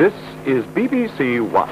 [0.00, 0.14] This
[0.46, 1.68] is BBC One.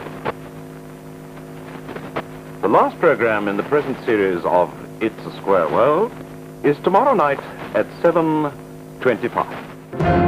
[2.61, 4.71] The last program in the present series of
[5.03, 6.13] It's a Square World
[6.63, 7.41] is tomorrow night
[7.75, 10.28] at 7.25.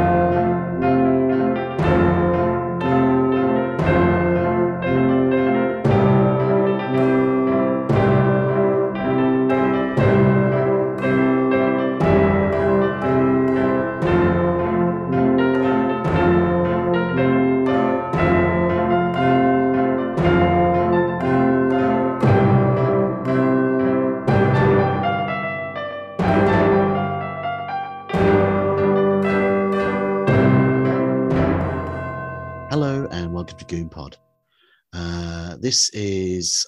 [35.71, 36.67] this is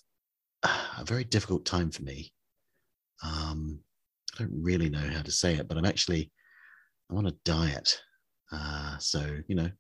[0.63, 2.33] a very difficult time for me.
[3.25, 3.81] Um,
[4.33, 6.31] I don't really know how to say it, but I'm actually
[7.11, 8.01] I'm on a diet.
[8.53, 9.71] Uh, so you know,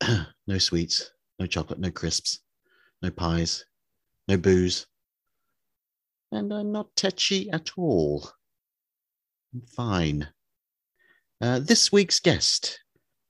[0.46, 2.40] no sweets, no chocolate, no crisps,
[3.02, 3.66] no pies,
[4.26, 4.86] no booze,
[6.32, 8.26] and I'm not tetchy at all.
[9.52, 10.26] I'm fine.
[11.42, 12.80] Uh, this week's guest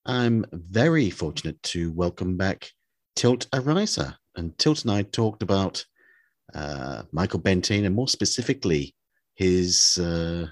[0.06, 2.70] I'm very fortunate to welcome back
[3.16, 4.14] Tilt Arisa.
[4.40, 5.84] And I talked about
[6.54, 8.94] uh, Michael Bentine and more specifically
[9.34, 10.46] his uh,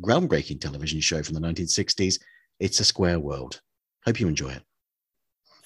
[0.00, 2.20] groundbreaking television show from the 1960s,
[2.60, 3.60] It's a Square World.
[4.06, 4.62] Hope you enjoy it.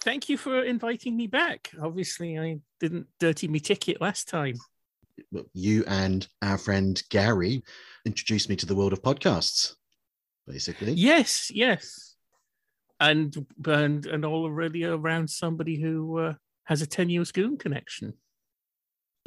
[0.01, 1.71] Thank you for inviting me back.
[1.83, 4.55] Obviously, I didn't dirty me ticket last time.
[5.53, 7.63] You and our friend Gary
[8.07, 9.75] introduced me to the world of podcasts,
[10.47, 10.93] basically.
[10.93, 12.15] Yes, yes.
[13.01, 16.35] And and and all already around somebody who uh,
[16.69, 18.13] has a tenuous goon connection.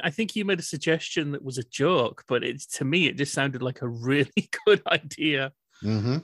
[0.00, 3.16] I think you made a suggestion that was a joke, but it's to me it
[3.16, 4.30] just sounded like a really
[4.66, 5.52] good idea.
[5.82, 6.18] Mm-hmm.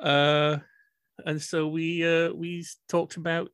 [0.00, 0.58] Uh,
[1.24, 3.50] and so we uh, we talked about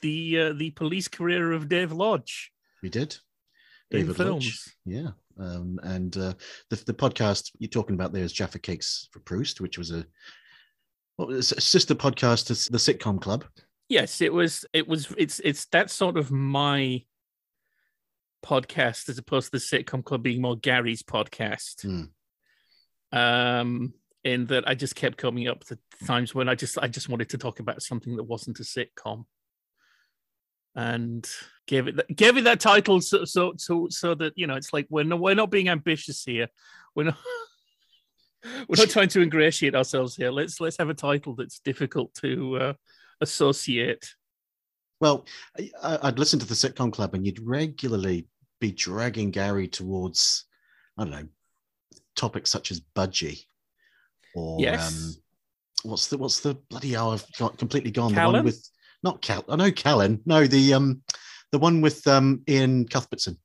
[0.00, 2.50] the uh, the police career of Dave Lodge
[2.82, 3.16] We did.
[3.90, 4.18] David.
[4.18, 4.74] Lodge.
[4.86, 5.10] Yeah.
[5.38, 6.32] Um, and uh,
[6.70, 10.06] the, the podcast you're talking about there is Jaffa Cakes for Proust, which was a
[11.16, 13.44] what was a sister podcast to the sitcom club.
[13.92, 14.64] Yes, it was.
[14.72, 15.12] It was.
[15.18, 15.38] It's.
[15.40, 17.04] It's that sort of my
[18.42, 21.82] podcast as opposed to the sitcom club being more Gary's podcast.
[21.82, 23.16] Hmm.
[23.16, 23.92] Um,
[24.24, 27.28] in that I just kept coming up to times when I just I just wanted
[27.28, 29.26] to talk about something that wasn't a sitcom,
[30.74, 31.28] and
[31.66, 34.72] gave it that, gave it that title so so so so that you know it's
[34.72, 36.48] like we're not we're not being ambitious here,
[36.94, 37.18] we're not.
[38.68, 40.32] We're not trying to ingratiate ourselves here.
[40.32, 42.72] Let's let's have a title that's difficult to uh,
[43.22, 44.06] associate.
[45.00, 45.24] Well,
[45.82, 48.28] I, I'd listen to the sitcom club, and you'd regularly
[48.60, 50.44] be dragging Gary towards
[50.96, 51.26] I don't know
[52.14, 53.42] topics such as budgie
[54.34, 54.92] or Yes.
[54.92, 58.62] um, what's the what's the bloody hell I've got completely gone the one with
[59.02, 61.02] not Cal I know Callan no the um
[61.50, 63.36] the one with um Iain Cuthbertson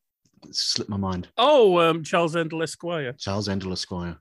[0.45, 3.13] it slipped my mind Oh, um, Charles Endell Esquire.
[3.17, 4.17] Charles Endell Esquire.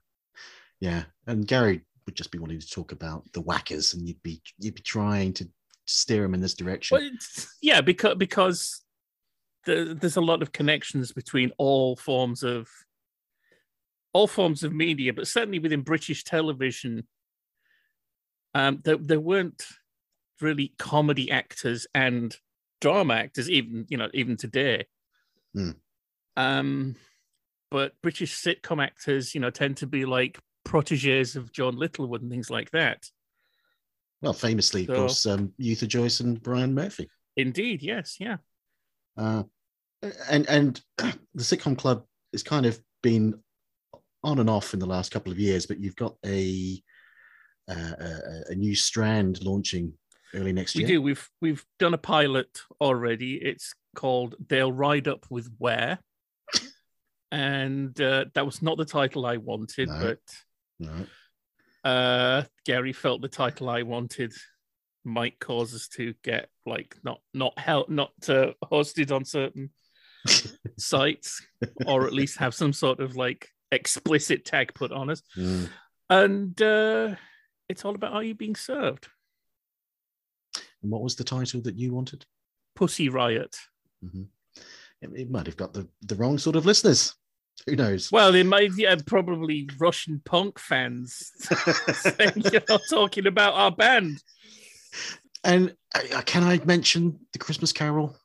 [0.79, 4.41] Yeah, and Gary would just be wanting to talk about the Wackers, and you'd be
[4.57, 5.47] you'd be trying to
[5.85, 6.97] steer them in this direction.
[6.97, 7.09] Well,
[7.61, 8.81] yeah, because because
[9.65, 12.67] the, there's a lot of connections between all forms of
[14.13, 17.05] all forms of media, but certainly within British television,
[18.55, 19.67] um, there, there weren't
[20.41, 22.35] really comedy actors and
[22.81, 24.87] drama actors, even you know, even today.
[25.53, 25.71] Hmm.
[26.35, 26.95] Um,
[27.69, 32.29] but British sitcom actors, you know, tend to be like proteges of Joan Littlewood and
[32.31, 33.05] things like that.
[34.21, 37.09] Well, famously, of course, um, Yootha Joyce and Brian Murphy.
[37.35, 38.37] Indeed, yes, yeah.
[39.15, 39.43] Uh,
[40.29, 43.39] and and the sitcom club has kind of been
[44.23, 46.81] on and off in the last couple of years, but you've got a
[47.69, 49.93] uh, a, a new strand launching
[50.33, 50.87] early next We year.
[50.87, 51.01] do.
[51.01, 53.35] We've we've done a pilot already.
[53.35, 55.99] It's called "They'll Ride Up with Wear,"
[57.31, 59.99] and uh, that was not the title I wanted, No.
[59.99, 60.19] but
[60.79, 61.07] Right.
[61.83, 64.33] uh, Gary felt the title I wanted
[65.03, 69.71] might cause us to get like not not help not uh, hosted on certain
[70.77, 71.41] sites,
[71.85, 75.21] or at least have some sort of like explicit tag put on us.
[75.37, 75.69] Mm.
[76.09, 77.15] And uh,
[77.69, 79.07] it's all about are you being served?
[80.81, 82.25] And what was the title that you wanted?
[82.75, 83.57] Pussy Riot.
[84.01, 84.23] hmm
[85.01, 87.15] It, it might have got the, the wrong sort of listeners.
[87.65, 88.11] Who knows?
[88.11, 91.31] Well, they might yeah, probably Russian punk fans
[91.93, 94.21] saying you're not talking about our band.
[95.43, 98.15] And uh, can I mention the Christmas Carol?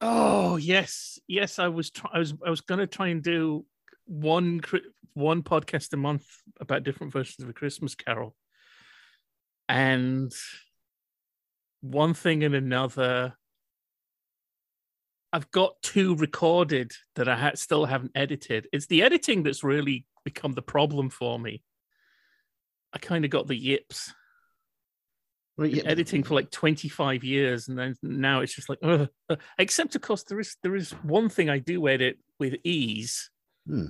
[0.00, 1.58] Oh yes, yes.
[1.58, 3.64] I was try- I was I was going to try and do
[4.06, 4.60] one
[5.14, 6.26] one podcast a month
[6.60, 8.34] about different versions of a Christmas Carol,
[9.68, 10.32] and
[11.80, 13.34] one thing and another
[15.32, 18.68] I've got two recorded that I ha- still haven't edited.
[18.72, 21.62] It's the editing that's really become the problem for me.
[22.92, 24.12] I kind of got the yips.
[25.56, 29.08] Well, yeah, editing for like 25 years and then now it's just like ugh.
[29.58, 33.30] Except of course there is there is one thing i do edit with ease
[33.66, 33.88] Hmm.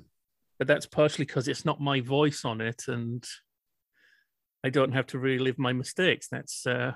[0.58, 3.24] but that's partially because it's not my voice on it and
[4.64, 6.92] i don't have to relive my mistakes that's uh,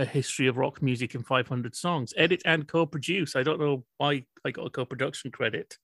[0.00, 2.14] a history of rock music in 500 songs.
[2.16, 3.36] Edit and co-produce.
[3.36, 5.76] I don't know why i got a co-production credit.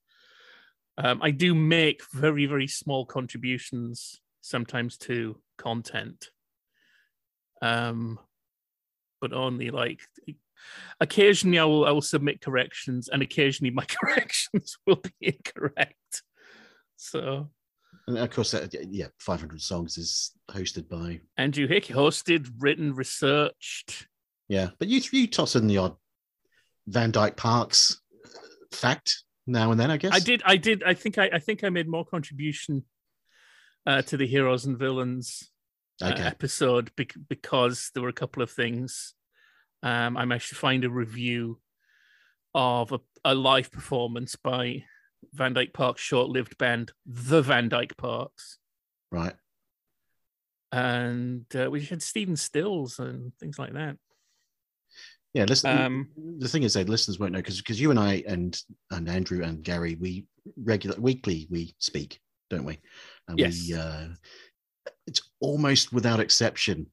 [0.97, 6.31] Um, i do make very very small contributions sometimes to content.
[7.61, 8.19] Um
[9.21, 10.01] but only like
[10.99, 16.23] occasionally I will I will submit corrections and occasionally my corrections will be incorrect.
[16.95, 17.49] So
[18.07, 24.07] and of course, uh, yeah, 500 songs is hosted by Andrew Hickey, hosted, written, researched.
[24.47, 25.95] yeah, but you you toss in the odd
[26.87, 28.29] Van Dyke Parks uh,
[28.71, 30.13] fact now and then, I guess.
[30.13, 32.83] I did I did I think I I think I made more contribution
[33.85, 35.51] uh, to the heroes and villains
[36.01, 36.23] uh, Okay.
[36.23, 39.13] episode bec- because there were a couple of things.
[39.83, 41.59] Um, I managed to find a review
[42.53, 44.83] of a, a live performance by
[45.33, 48.57] Van Dyke Park's short-lived band, the Van Dyke Parks,
[49.11, 49.35] Right.
[50.71, 53.97] and uh, we had Stephen Stills and things like that.
[55.33, 55.77] Yeah, listen.
[55.77, 56.09] Um,
[56.39, 58.59] the thing is, that listeners won't know because because you and I and
[58.91, 60.25] and Andrew and Gary, we
[60.55, 62.19] regular weekly we speak,
[62.49, 62.79] don't we?
[63.27, 63.67] And Yes.
[63.67, 64.07] we uh,
[65.05, 66.87] it's almost without exception.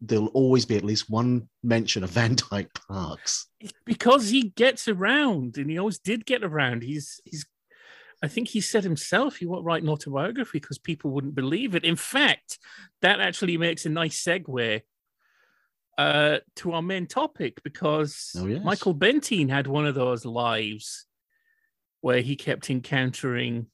[0.00, 3.46] There'll always be at least one mention of Van Dyke Parks.
[3.84, 7.46] because he gets around and he always did get around he's he's
[8.22, 11.84] i think he said himself he won't write an autobiography because people wouldn't believe it
[11.84, 12.58] in fact
[13.02, 14.80] that actually makes a nice segue
[15.98, 18.62] uh, to our main topic because Oh, yes.
[18.64, 21.06] michael bentine had one of those lives
[22.00, 23.66] where he kept encountering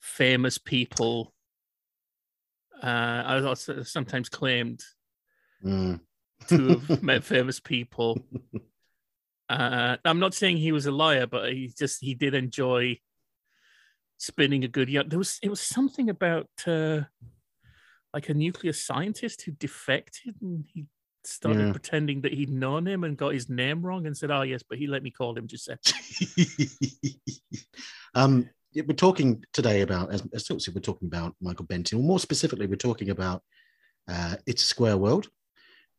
[0.00, 1.34] famous people
[2.82, 4.82] uh, i also sometimes claimed
[5.64, 6.00] Mm.
[6.48, 8.18] to have met famous people.
[9.48, 12.98] Uh, I'm not saying he was a liar, but he just he did enjoy
[14.18, 15.08] spinning a good yarn.
[15.08, 17.02] There was it was something about uh,
[18.12, 20.86] like a nuclear scientist who defected and he
[21.24, 21.72] started Yeah.
[21.72, 24.78] pretending that he'd known him and got his name wrong and said, "Oh yes, but
[24.78, 25.92] he let me call him Giuseppe."
[28.14, 31.98] um, we're talking today about, as, as we're talking about Michael Bentine.
[31.98, 33.42] Or more specifically, we're talking about
[34.08, 35.28] uh, It's a Square World,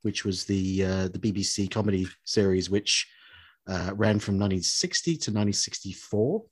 [0.01, 3.07] which was the uh, the BBC comedy series, which
[3.67, 6.43] uh, ran from 1960 to 1964.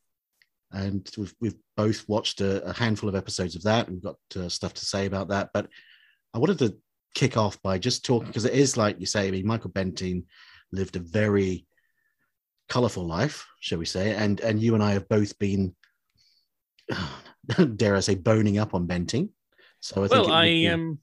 [0.72, 4.44] And we've, we've both watched a, a handful of episodes of that and we've got
[4.44, 5.52] uh, stuff to say about that.
[5.54, 5.70] But
[6.34, 6.76] I wanted to
[7.14, 10.26] kick off by just talking because it is like you say, I mean, Michael Bentine
[10.72, 11.66] lived a very
[12.68, 14.14] colorful life, shall we say?
[14.14, 15.76] And and you and I have both been,
[17.76, 19.30] dare I say, boning up on Bentine.
[19.80, 21.00] So I think well, I um,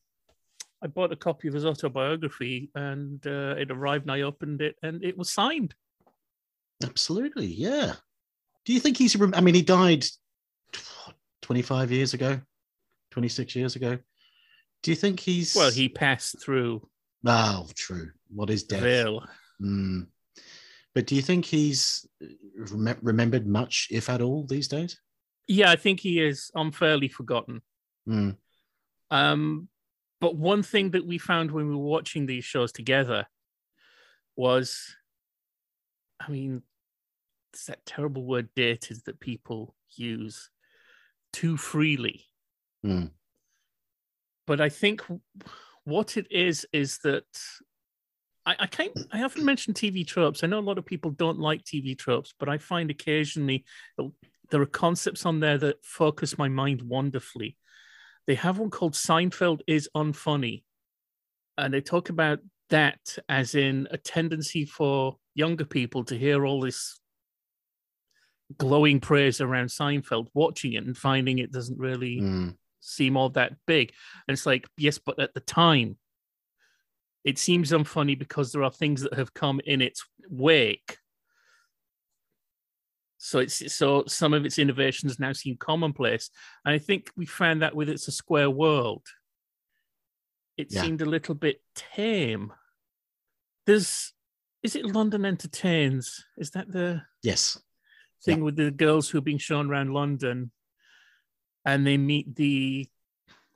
[0.83, 4.77] I bought a copy of his autobiography and uh, it arrived and I opened it
[4.83, 5.75] and it was signed.
[6.85, 7.95] absolutely, yeah.
[8.65, 9.21] Do you think he's?
[9.35, 10.05] I mean, he died
[11.41, 12.41] twenty five years ago,
[13.11, 13.99] twenty six years ago.
[14.83, 15.55] Do you think he's?
[15.55, 16.89] Well, he passed through
[17.25, 18.11] Oh, true.
[18.35, 18.83] What is death?
[18.83, 19.25] veil.
[19.61, 20.07] Mm.
[20.95, 22.05] But do you think he's
[22.73, 25.01] rem- remembered much, if at all, these days?
[25.49, 27.63] Yeah, I think he is unfairly forgotten.
[28.09, 28.37] Mm.
[29.11, 29.69] Um,
[30.23, 33.27] but one thing that we found when we were watching these shows together
[34.37, 34.95] was,
[36.21, 36.63] I mean,
[37.53, 40.49] it's that terrible word dated that people use
[41.33, 42.25] too freely.
[42.85, 43.07] Hmm.
[44.47, 45.03] But I think
[45.83, 47.25] what it is is that
[48.47, 50.45] I, I can't I often mention TV tropes.
[50.45, 53.65] I know a lot of people don't like TV tropes, but I find occasionally
[53.99, 57.57] there are concepts on there that focus my mind wonderfully.
[58.27, 60.65] They have one called Seinfeld is unfunny.
[61.59, 62.39] And they talk about
[62.71, 66.99] that as in a tendency for younger people to hear all this
[68.59, 72.57] glowing praise around Seinfeld, watching it and finding it doesn't really Mm.
[72.81, 73.93] seem all that big.
[74.27, 75.99] And it's like, yes, but at the time,
[77.25, 80.99] it seems unfunny because there are things that have come in its wake.
[83.25, 86.29] So it's so some of its innovations now seem commonplace.
[86.65, 89.07] And I think we found that with It's a Square World.
[90.57, 90.83] It Yeah.
[90.83, 92.53] seemed a little bit tame.
[93.65, 94.13] There's
[94.65, 96.25] is it London Entertains?
[96.37, 97.63] Is that the Yes.
[98.25, 100.51] thing with the girls who are being shown around London,
[101.65, 102.89] and they meet the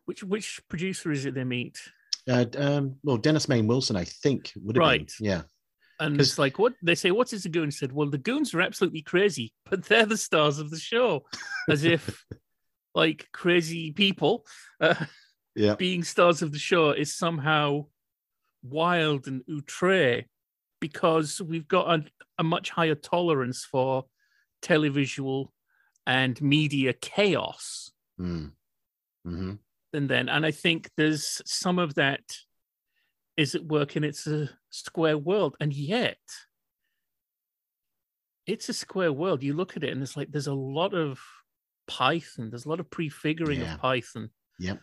[0.04, 1.76] which which producer is it they meet?
[2.28, 5.12] Uh, um, well, Dennis Main Wilson, I think, would have Right.
[5.18, 5.26] been.
[5.26, 5.42] Yeah.
[5.99, 7.71] And it's like, what they say, what is a goon?
[7.71, 11.25] Said, well, the goons are absolutely crazy, but they're the stars of the show.
[11.69, 12.25] As if
[12.95, 14.45] like crazy people
[14.81, 14.95] uh,
[15.55, 15.75] Yeah.
[15.76, 17.87] being stars of the show is somehow
[18.62, 20.25] wild and outre
[20.81, 22.05] because we've got a,
[22.38, 24.05] a much higher tolerance for
[24.62, 25.49] televisual
[26.07, 28.53] and media chaos Mm.
[29.25, 29.53] hmm
[29.93, 30.29] than then.
[30.29, 32.21] And I think there's some of that
[33.37, 34.05] is it working?
[34.05, 35.57] it's a square world.
[35.61, 36.19] And yet
[38.47, 39.43] it's a square world.
[39.43, 41.21] You look at it and it's like there's a lot of
[41.87, 43.75] Python, there's a lot of prefiguring Yeah.
[43.75, 44.31] of Python.
[44.59, 44.81] Yep.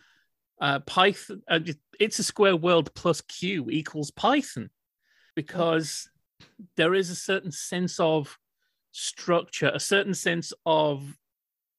[0.60, 1.60] Uh, Python, uh,
[1.98, 4.70] it's a square world plus Q equals Python
[5.34, 6.08] because
[6.76, 8.38] there is a certain sense of
[8.92, 11.18] structure, a certain sense of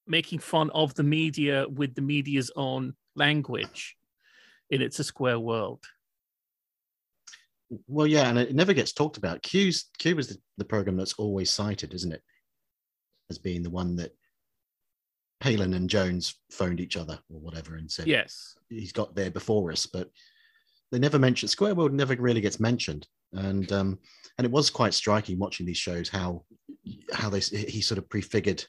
[0.08, 3.96] making fun of the media with the media's own language
[4.70, 5.86] in It's a Square World.
[7.88, 9.42] Well, yeah, and it never gets talked about.
[9.42, 12.22] Q's Q is the, the program that's always cited, isn't it?
[13.30, 14.16] As being the one that
[15.40, 18.56] Palin and Jones phoned each other or whatever and said Yes.
[18.70, 20.10] he's got there before us, but
[20.92, 23.08] they never mention Square World never really gets mentioned.
[23.34, 24.00] And um,
[24.38, 26.46] and it was quite striking watching these shows how
[27.12, 28.64] how they he sort of prefigured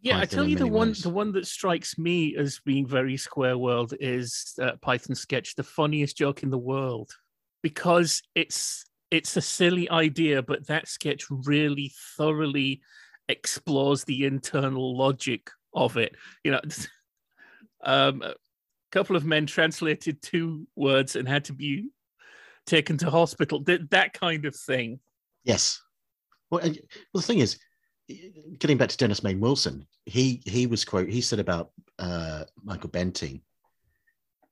[0.00, 1.02] Yeah, I tell you the one ways.
[1.02, 5.64] the one that strikes me as being very square world is uh, Python sketch, the
[5.64, 7.10] funniest joke in the world,
[7.66, 12.80] because it's it's a silly idea, but that sketch really thoroughly
[13.28, 16.14] explores the internal logic of it.
[16.44, 16.60] You know,
[17.84, 18.34] um, a
[18.92, 21.90] couple of men translated two words and had to be
[22.66, 23.64] taken to hospital.
[23.64, 25.00] That that kind of thing.
[25.42, 25.82] Yes.
[26.52, 26.72] Well, well,
[27.14, 27.58] the thing is,
[28.60, 32.90] getting back to Dennis Main Wilson, he he was quote he said about uh, Michael
[32.90, 33.40] Bentine.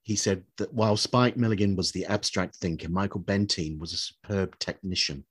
[0.04, 4.58] He said that while Spike Milligan was the abstract thinker, Michael Bentine was a superb
[4.58, 5.24] technician,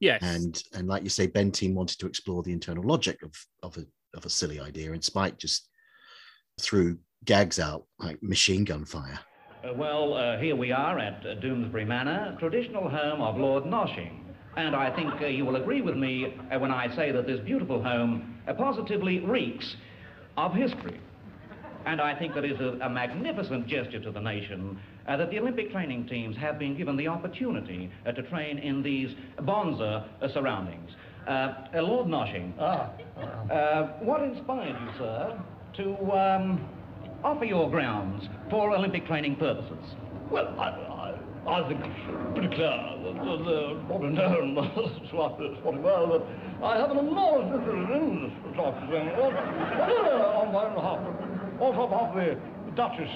[0.00, 0.20] Yes.
[0.22, 3.86] and and like you say, Bentine wanted to explore the internal logic of of a
[4.14, 5.68] of a silly idea, and Spike just
[6.60, 9.20] threw gags out like machine gun fire.
[9.64, 14.18] Uh, well, uh, here we are at uh, Doomsbury Manor, traditional home of Lord Noshing.
[14.56, 17.38] And I think uh, you will agree with me uh, when I say that this
[17.40, 19.76] beautiful home uh, positively reeks
[20.36, 21.00] of history.
[21.86, 25.38] And I think that is a, a magnificent gesture to the nation uh, that the
[25.38, 29.10] Olympic training teams have been given the opportunity uh, to train in these
[29.42, 30.90] bonza uh, surroundings.
[31.26, 32.90] Uh, uh, Lord Noshing, Ah,
[33.52, 35.40] uh, what inspired you, sir,
[35.76, 36.68] to um,
[37.24, 39.84] offer your grounds for Olympic training purposes?
[40.30, 41.14] well, I, I,
[41.46, 44.54] I think it's pretty clear that uh, probably known
[45.08, 49.06] sporting world that I have an enormous interest in this sort of thing.
[49.16, 49.30] Well,
[50.40, 52.36] on my own behalf, behalf of the
[52.74, 53.10] Duchess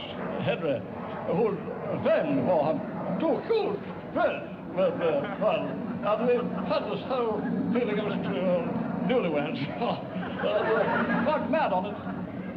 [0.45, 0.81] Henry,
[1.29, 1.59] who's
[2.05, 2.77] famed for her
[3.21, 3.79] two huge
[4.13, 4.53] friends.
[4.75, 7.41] But, uh, well, and we've had this whole
[7.73, 9.59] feeling of uh, newlyweds.
[9.81, 11.97] uh, quite mad on it.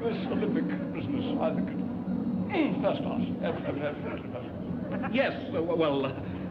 [0.03, 1.69] This Olympic business, I think.
[2.50, 3.21] Mm, First class.
[5.13, 6.05] Yes, well,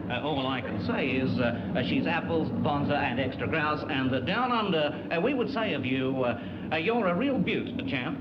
[0.09, 4.13] uh, all I can say is uh, uh, she's apples, bonza, and extra grouse, and
[4.13, 6.23] uh, down under, uh, we would say of you,
[6.71, 8.17] uh, you're a real beaut, champ.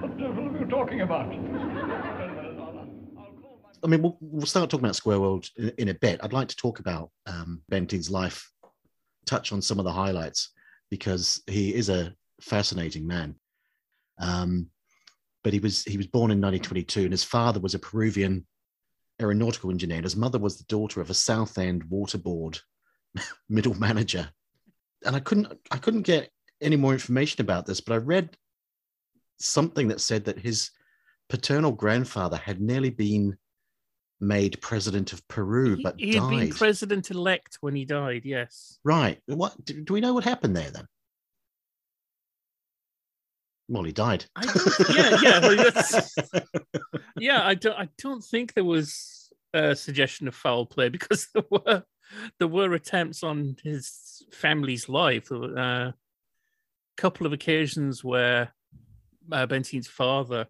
[0.00, 1.26] What the devil are you talking about?
[3.82, 6.20] I mean, we'll, we'll start talking about Square World in, in a bit.
[6.22, 8.50] I'd like to talk about um, Bentine's life,
[9.26, 10.52] touch on some of the highlights
[10.90, 13.34] because he is a fascinating man.
[14.18, 14.68] Um,
[15.44, 18.46] but he was he was born in 1922, and his father was a Peruvian
[19.20, 22.58] aeronautical engineer, and his mother was the daughter of a Southend water board
[23.48, 24.30] middle manager.
[25.04, 26.30] And I couldn't I couldn't get
[26.62, 28.36] any more information about this, but I read
[29.40, 30.70] something that said that his
[31.28, 33.36] paternal grandfather had nearly been
[34.20, 38.24] made president of Peru, He- but he had been president elect when he died.
[38.24, 38.78] Yes.
[38.84, 39.18] right.
[39.26, 40.86] What do, do we know what happened there then?
[43.68, 44.24] Well, he died.
[44.92, 45.72] Yeah, yeah, well,
[47.18, 47.46] yeah.
[47.46, 47.78] I don't.
[47.78, 51.84] I don't think there was a suggestion of foul play because there were
[52.40, 55.28] there were attempts on his family's life.
[55.28, 55.94] There were uh, a
[56.96, 58.52] couple of occasions where
[59.32, 60.46] uh, Bentine's father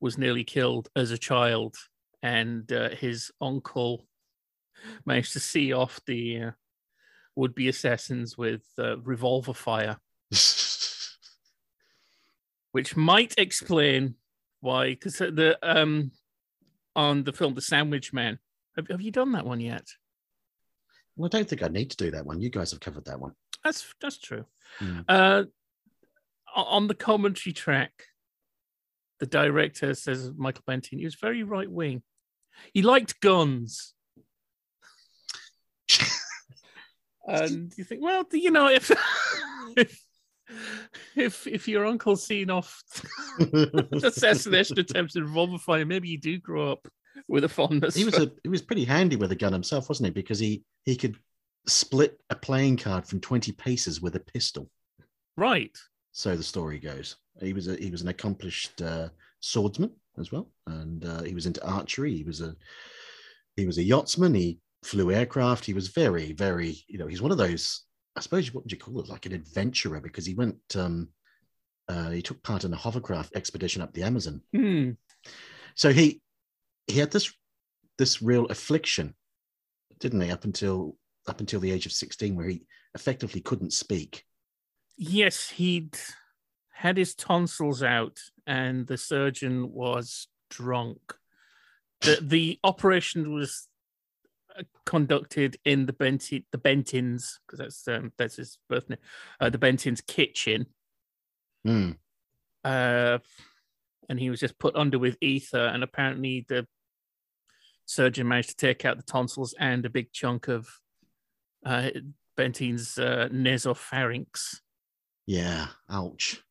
[0.00, 1.76] was nearly killed as a child,
[2.22, 4.06] and uh, his uncle
[5.04, 6.50] managed to see off the uh,
[7.34, 9.98] would-be assassins with uh, revolver fire.
[12.72, 14.14] which might explain
[14.60, 16.10] why because the um
[16.94, 18.38] on the film the sandwich man
[18.76, 19.86] have, have you done that one yet
[21.16, 22.42] well, I don't think I need to do that one.
[22.42, 23.32] You guys have covered that one.
[23.64, 24.44] that's that's true
[24.82, 25.04] Mm.
[25.08, 25.44] uh
[26.56, 27.92] on the commentary track
[29.20, 32.02] the director says michael bentine he was very right wing
[32.72, 33.94] he liked guns
[37.26, 38.90] and you think, well, you know, if
[39.76, 40.02] if
[41.16, 42.82] if, if your uncle's seen off
[43.92, 46.86] assassination attempts and revolver fire, maybe you do grow up
[47.28, 47.94] with a fondness.
[47.94, 50.12] he was a he was pretty handy with a gun himself, wasn't he?
[50.12, 51.16] Because he he could
[51.66, 54.70] split a playing card from 20 paces with a pistol.
[55.36, 55.76] right.
[56.16, 57.16] So the story goes.
[57.42, 61.44] He was a he was an accomplished uh, swordsman as well, and uh, he was
[61.44, 62.16] into archery.
[62.16, 62.56] He was a
[63.54, 64.32] he was a yachtsman.
[64.32, 65.66] He flew aircraft.
[65.66, 67.84] He was very very you know he's one of those
[68.16, 71.08] I suppose what would you call it like an adventurer because he went um,
[71.86, 74.40] uh, he took part in a hovercraft expedition up the Amazon.
[74.54, 74.92] Hmm.
[75.74, 76.22] So he
[76.86, 77.30] he had this
[77.98, 79.14] this real affliction,
[80.00, 80.30] didn't he?
[80.30, 80.96] Up until
[81.28, 82.62] up until the age of sixteen, where he
[82.94, 84.24] effectively couldn't speak.
[84.96, 85.98] Yes, he'd
[86.72, 91.14] had his tonsils out, and the surgeon was drunk.
[92.00, 93.68] the The operation was
[94.58, 98.98] uh, conducted in the Bentin, the Bentins, because that's um, that's his birth name,
[99.40, 100.66] uh, the Bentins' kitchen.
[101.64, 101.92] Hmm.
[102.64, 103.18] uh,
[104.08, 105.66] and he was just put under with ether.
[105.66, 106.66] And apparently, the
[107.86, 110.68] surgeon managed to take out the tonsils and a big chunk of
[111.64, 111.90] uh,
[112.36, 114.60] Bentin's uh, nasopharynx.
[115.26, 115.68] Yeah.
[115.90, 116.42] Ouch.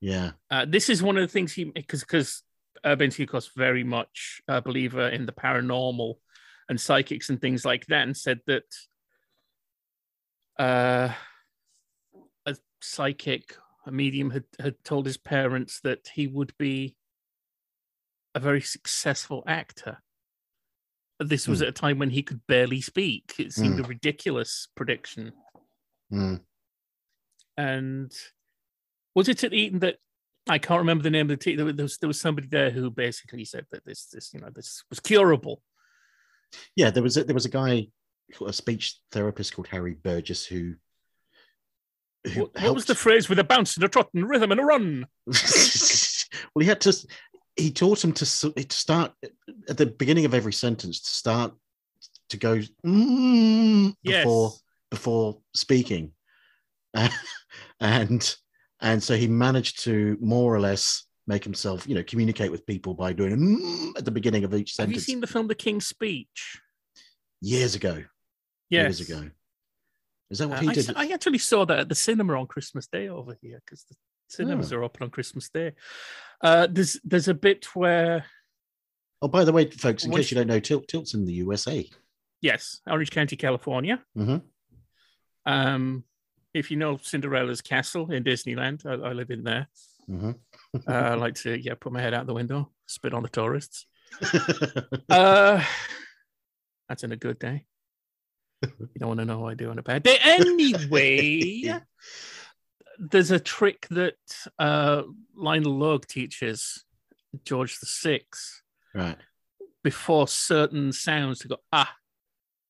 [0.00, 0.32] Yeah.
[0.50, 2.42] Uh, this is one of the things he because because
[2.84, 6.14] Bentin, of very much a believer in the paranormal
[6.68, 8.64] and psychics and things like that, and said that
[10.58, 11.12] uh,
[12.44, 16.96] a psychic, a medium, had had told his parents that he would be
[18.34, 20.02] a very successful actor.
[21.18, 21.64] This was Hmm.
[21.64, 23.34] at a time when he could barely speak.
[23.38, 25.32] It seemed a ridiculous prediction.
[26.10, 26.36] Hmm.
[27.56, 28.12] And
[29.14, 29.96] was it at Eton that
[30.48, 31.56] I can't remember the name of the team.
[31.56, 34.84] There was there was somebody there who basically said that this this you know this
[34.90, 35.60] was curable.
[36.76, 36.90] Yeah.
[36.90, 37.88] There was a, there was a guy,
[38.44, 40.74] a speech therapist called Harry Burgess who.
[42.28, 44.52] who What, what was the phrase with a bounce and a trot and a rhythm
[44.52, 45.06] and a run?
[45.26, 46.94] well, he had to.
[47.56, 49.12] He taught him to, to start
[49.68, 51.54] at the beginning of every sentence to start
[52.28, 54.24] to go mm, Yes.
[54.24, 54.52] before
[54.90, 56.12] before speaking,
[57.80, 58.36] and
[58.80, 62.94] and so he managed to more or less make himself, you know, communicate with people
[62.94, 64.94] by doing mm, at the beginning of each sentence.
[64.94, 66.60] Have you seen the film The King's Speech?
[67.40, 68.02] years ago,
[68.70, 68.98] Yes.
[68.98, 69.30] years ago.
[70.30, 70.88] Is that what Uh, he I, did?
[70.90, 73.94] s- I actually saw that at the cinema on Christmas Day over here because the
[74.28, 74.76] cinemas Oh.
[74.76, 75.72] are open on Christmas Day.
[76.40, 78.24] Uh, there's there's a bit where
[79.22, 81.88] oh, by the way, folks, in case you don't know, Tilt Tilt's in the USA.
[82.40, 84.02] yes, Orange County, California.
[84.16, 84.42] Mhm.
[85.44, 86.04] Um,
[86.56, 89.68] if you know Cinderella's castle in Disneyland, I, I live in there.
[90.08, 90.36] Mhm.
[90.86, 93.86] Uh, I like to yeah put my head out the window, spit on the tourists.
[95.08, 95.62] Uh,
[96.88, 97.64] that's in a good day.
[98.62, 100.18] You don't want to know what I do on a bad day.
[100.22, 101.74] Anyway,
[102.98, 104.14] there's a trick that
[104.58, 105.02] uh,
[105.34, 106.84] Lionel Logue teaches
[107.44, 108.62] George the Sixth
[108.94, 109.18] right.
[109.82, 111.92] before certain sounds to go ah,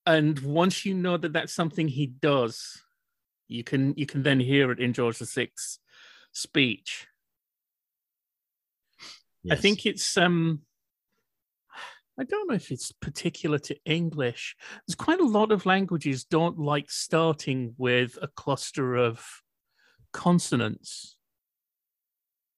[0.06, 2.82] and once you know that that's something he does,
[3.48, 5.78] you can you can then hear it in George the Sixth's
[6.32, 7.06] speech.
[9.50, 10.62] I think it's um
[12.18, 14.56] I don't know if it's particular to English.
[14.86, 19.24] There's quite a lot of languages don't like starting with a cluster of
[20.12, 21.16] consonants.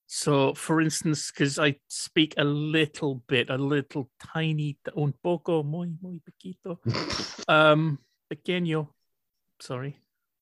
[0.07, 5.93] So, for instance, because I speak a little bit, a little tiny, un poco, muy,
[6.01, 6.79] muy poquito,
[7.49, 7.99] um,
[8.33, 8.89] pequeño.
[9.61, 9.99] Sorry,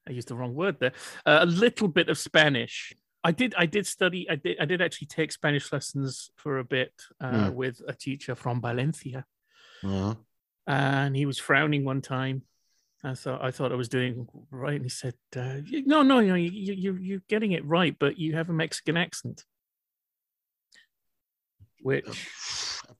[0.08, 0.92] I used the wrong word there.
[1.24, 2.92] Uh, a little bit of Spanish.
[3.24, 3.54] I did.
[3.58, 4.28] I did study.
[4.30, 4.56] I did.
[4.60, 7.54] I did actually take Spanish lessons for a bit uh, Hmm.
[7.54, 9.24] with a teacher from Valencia,
[9.82, 10.14] Uh-huh.
[10.66, 12.42] and he was frowning one time.
[13.02, 16.34] I thought I thought I was doing right, and he said, uh, "No, no, no,
[16.34, 19.44] you, you, you- you're getting it right, but you have a Mexican accent."
[21.80, 22.06] Which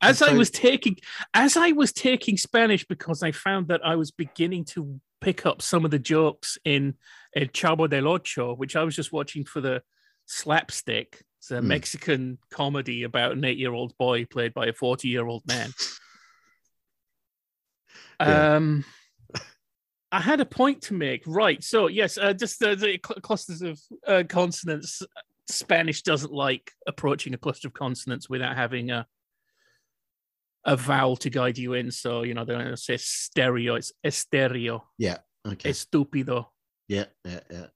[0.03, 0.97] as I was taking
[1.35, 5.63] as I was taking Spanish because I found that I was beginning to pick up
[5.63, 6.95] some of the jokes in
[7.35, 9.83] El Chavo del Ocho, which I was just watching for the
[10.27, 11.23] slapstick.
[11.39, 11.69] It's a Hmm.
[11.69, 15.71] Mexican comedy about an eight-year-old boy played by a forty-year-old man.
[18.21, 18.57] Yeah.
[18.57, 18.85] Um,
[20.11, 21.63] I had a point to make, right?
[21.63, 25.03] So yes, uh, just uh, the cl- clusters of uh, consonants.
[25.49, 29.07] Spanish doesn't like approaching a cluster of consonants without having a
[30.67, 31.91] a vowel to guide you in.
[31.91, 35.19] So you know they don't say stereo; it's estereo, Yeah.
[35.47, 35.71] Okay.
[35.71, 36.47] estupido.
[36.89, 37.67] yeah, yeah, yeah.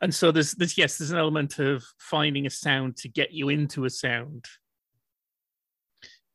[0.00, 3.48] And so there's there's yes, there's an element of finding a sound to get you
[3.48, 4.44] into a sound.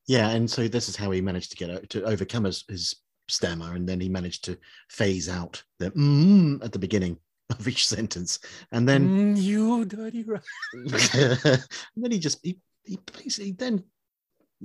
[0.08, 2.96] Yeah, and so this is how he managed to get to overcome his, his
[3.28, 4.58] stammer, and then he managed to
[4.90, 7.18] phase out the mm at the beginning
[7.52, 8.40] of each sentence,
[8.72, 10.26] and then Mm, you dirty
[10.74, 13.84] and then he just he he, he then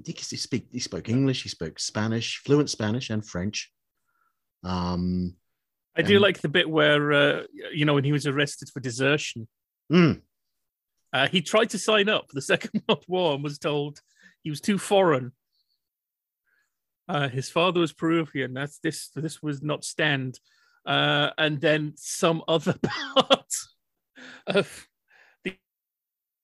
[0.05, 3.73] he, he speak he spoke English, he spoke Spanish, fluent Spanish and French.
[4.65, 5.37] Um,
[5.97, 8.81] I do Um, like the bit where uh, you know when he was arrested for
[8.81, 9.49] desertion.
[9.93, 10.21] mm,
[11.13, 14.01] Uh, he tried to sign up for the Second World War and was told
[14.43, 15.33] he was too foreign.
[17.09, 18.53] Uh, his father was Peruvian.
[18.53, 19.11] That's this.
[19.15, 20.41] This was not stand.
[20.85, 23.53] Uh, and then some other part
[24.47, 24.87] of
[25.45, 25.57] the,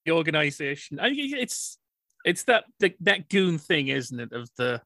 [0.05, 0.99] the organization.
[1.01, 1.79] I think it's
[2.25, 4.33] it's that the, that goon thing, isn't it?
[4.33, 4.83] Of the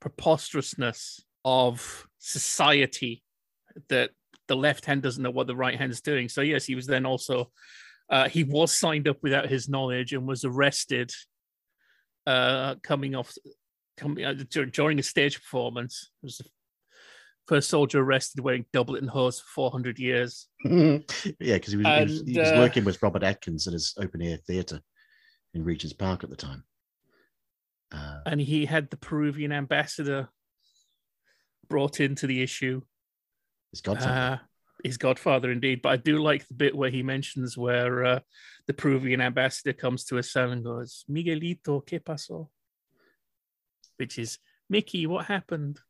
[0.00, 3.22] preposterousness of society
[3.88, 4.10] that
[4.48, 6.28] the left hand doesn't know what the right hand's doing.
[6.28, 7.50] So yes, he was then also
[8.10, 11.12] uh, he was signed up without his knowledge and was arrested
[12.26, 13.32] uh, coming off
[13.96, 14.34] coming uh,
[14.72, 16.10] during a stage performance.
[16.22, 16.44] It was the
[17.46, 20.46] first soldier arrested wearing doublet and hose for 400 years.
[20.64, 20.98] yeah,
[21.38, 24.22] because he was, he was, he was uh, working with Robert Atkins at his open
[24.22, 24.80] air theatre
[25.58, 26.64] in Regent's Park at the time.
[27.92, 30.28] Uh, And he had the Peruvian ambassador
[31.68, 32.80] brought into the issue.
[33.72, 34.10] his godfather.
[34.10, 34.38] Uh,
[34.84, 35.82] his godfather, indeed.
[35.82, 38.20] But I do like the bit where he mentions where uh,
[38.68, 42.48] the Peruvian ambassador comes to his cell and goes, Miguelito, ¿qué pasó?
[43.96, 44.38] Which is,
[44.70, 45.80] Mickey, what happened?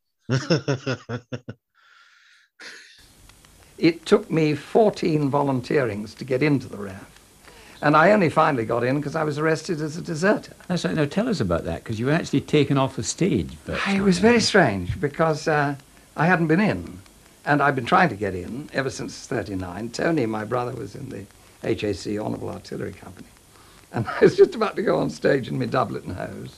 [3.77, 7.18] It took me 14 volunteerings to get into the RAF.
[7.81, 10.53] And I only finally got in because I was arrested as a deserter.
[10.67, 10.95] That's right.
[10.95, 13.53] Now tell us about that because you were actually taken off the stage.
[13.87, 15.75] It was very strange because uh,
[16.17, 16.99] I hadn't been in.
[17.45, 19.91] And I'd been trying to get in ever since 39.
[19.91, 21.25] Tony, my brother, was in the
[21.63, 23.27] HAC Honourable Artillery Company.
[23.93, 26.57] And I was just about to go on stage in my doublet and hose.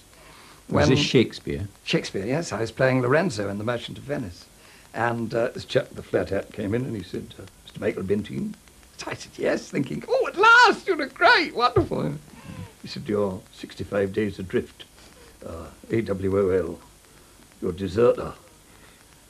[0.69, 1.67] was this Shakespeare?
[1.84, 2.51] Shakespeare, yes.
[2.51, 4.45] I was playing Lorenzo in The Merchant of Venice.
[4.93, 7.79] And uh, this chap the flat hat came in and he said, uh, Mr.
[7.79, 8.55] Michael Bentine?
[9.07, 12.13] I said, yes, thinking, oh, at last, you're a great, wonderful.
[12.81, 14.85] He said, you're 65 days adrift,
[15.45, 16.77] uh, AWOL,
[17.61, 18.33] you're a deserter.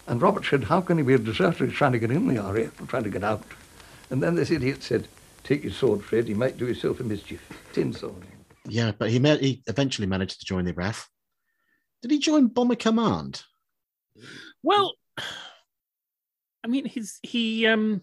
[0.07, 1.65] And Robert said, how can he be a deserter?
[1.65, 3.43] He's trying to get in the RAF, and trying to get out.
[4.09, 5.07] And then this idiot said,
[5.43, 7.41] take your sword, Fred, he might do yourself a mischief.
[7.73, 8.23] Tin sword.
[8.67, 11.09] yeah, but he ma- he eventually managed to join the RAF.
[12.01, 13.43] Did he join Bomber Command?
[14.63, 14.95] Well,
[16.63, 18.01] I mean, his he um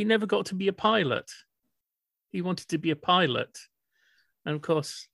[0.00, 1.30] he never got to be a pilot.
[2.30, 3.58] He wanted to be a pilot,
[4.46, 5.06] and of course,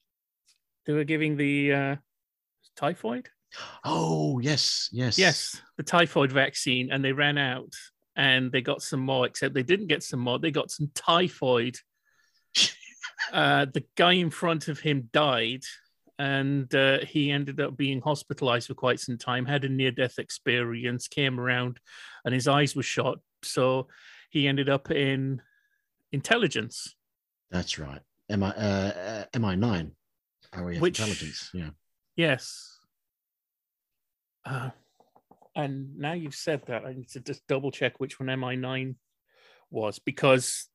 [0.87, 1.97] they were giving the uh,
[2.77, 3.29] typhoid.
[3.85, 5.19] Oh, yes, yes.
[5.19, 7.73] Yes, the typhoid vaccine, and they ran out,
[8.15, 9.27] and they got some more.
[9.27, 11.79] Except they didn't get some more; they got some typhoid.
[13.33, 15.65] uh, the guy in front of him died,
[16.17, 19.47] and uh, he ended up being hospitalized for quite some time.
[19.47, 21.81] Had a near-death experience, came around,
[22.25, 23.19] and his eyes were shot.
[23.43, 23.89] So
[24.37, 25.41] he ended up in
[26.13, 26.95] intelligence.
[27.51, 28.01] That's right.
[28.29, 29.93] MI, uh, uh, MI9,
[30.55, 31.51] RAF Which- Intelligence.
[31.55, 31.71] Yeah.
[32.17, 32.79] Yes.
[34.45, 34.71] Uh,
[35.55, 38.97] and now you've said that, I need to just double check which one MI9
[39.71, 40.69] was because,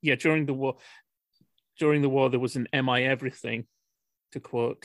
[0.00, 0.76] yeah, during the war,
[1.80, 3.66] during the war there was an MI everything,
[4.32, 4.84] to quote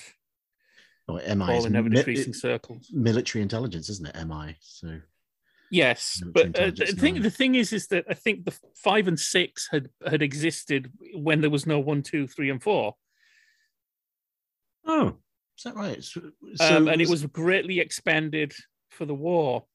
[1.08, 2.90] Or MI Paul is in ever mi- decreasing circles.
[2.92, 4.16] military intelligence, isn't it?
[4.28, 4.56] MI.
[4.62, 5.00] So
[5.72, 7.24] Yes, but uh, the thing nine.
[7.24, 11.42] the thing is, is that I think the five and six had had existed when
[11.42, 12.96] there was no one, two, three, and four,
[14.86, 15.16] Oh,
[15.58, 16.04] is that right?
[16.04, 16.22] So,
[16.62, 18.54] um, and it was greatly expanded
[18.90, 19.66] for the war.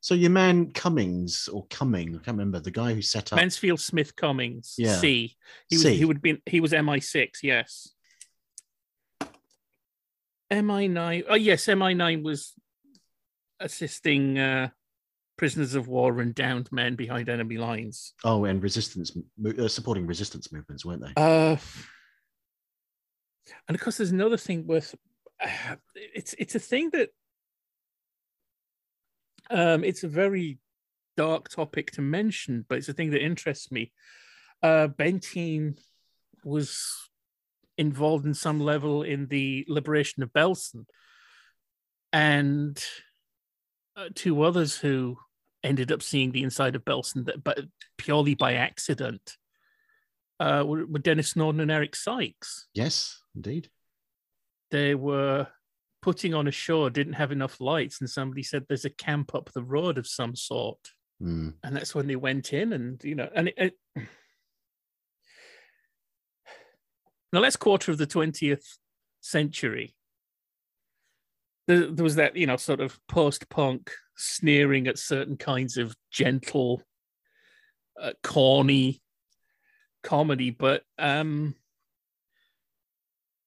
[0.00, 3.36] so your man Cummings or Cumming, I can't remember the guy who set up.
[3.38, 4.94] Mansfield Smith Cummings, Yeah.
[4.96, 5.36] C.
[5.68, 5.96] He was C.
[5.96, 7.88] he would be he was MI six, yes.
[10.50, 11.24] MI nine.
[11.28, 12.52] Oh yes, MI nine was
[13.60, 14.68] assisting uh,
[15.36, 18.14] prisoners of war and downed men behind enemy lines.
[18.24, 19.16] Oh, and resistance,
[19.58, 21.12] uh, supporting resistance movements, weren't they?
[21.16, 21.56] Uh,
[23.68, 24.94] and of course, there's another thing worth.
[25.94, 27.10] it's it's a thing that
[29.50, 30.58] um, it's a very
[31.16, 33.92] dark topic to mention, but it's a thing that interests me.
[34.62, 35.78] Uh, Bentine
[36.44, 37.08] was
[37.78, 40.86] involved in some level in the liberation of Belsen,
[42.12, 42.82] and
[43.96, 45.16] uh, two others who
[45.62, 47.58] ended up seeing the inside of Belsen, that, but
[47.98, 49.36] purely by accident
[50.38, 52.66] uh, were, were Denis Norden and Eric Sykes.
[52.74, 53.68] yes, indeed.
[54.70, 55.46] They were
[56.02, 59.50] putting on a show, didn't have enough lights, and somebody said there's a camp up
[59.52, 60.78] the road of some sort,
[61.18, 61.50] Hmm.
[61.64, 63.74] and that's when they went in, and you know, and it, it...
[67.32, 68.78] the last quarter of the twentieth
[69.20, 69.94] century
[71.66, 76.82] there, there was that you know sort of post-punk sneering at certain kinds of gentle,
[78.00, 79.00] uh, corny
[80.02, 81.54] comedy, but um,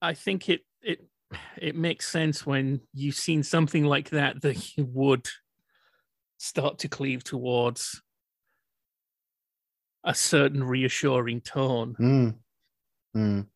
[0.02, 1.06] I think it it
[1.58, 5.28] it makes sense when you've seen something like that that you would
[6.38, 8.02] start to cleave towards
[10.04, 11.96] a certain reassuring tone.
[12.00, 12.36] Mm.
[13.16, 13.48] Mm.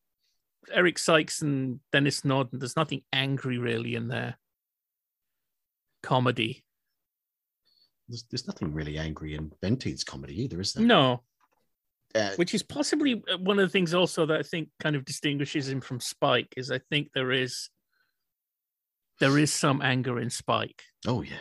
[0.71, 4.38] Eric Sykes and Denis Norden, there's nothing angry really in their
[6.03, 6.63] comedy.
[8.07, 10.85] There's, there's nothing really angry in Bentine's comedy either, is there?
[10.85, 11.23] No,
[12.13, 15.05] Uh, which is possibly uh, one of the things also that I think kind of
[15.05, 17.69] distinguishes him from Spike is I think there is
[19.19, 21.37] there is some anger in Spike, oh yeah.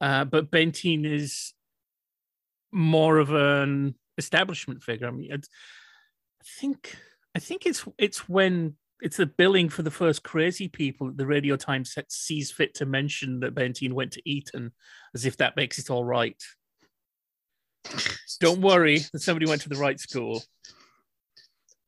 [0.00, 1.54] uh, but Bentine is
[2.72, 5.06] more of an establishment figure.
[5.06, 5.38] I mean, I
[6.60, 6.96] think
[7.34, 11.12] I think it's it's when it's the billing for the first Crazy People.
[11.14, 14.72] The Radio Times set- sees fit to mention that Bentine went to Eton,
[15.14, 16.40] as if that makes it all right.
[18.40, 20.42] Don't worry, that somebody went to the right school.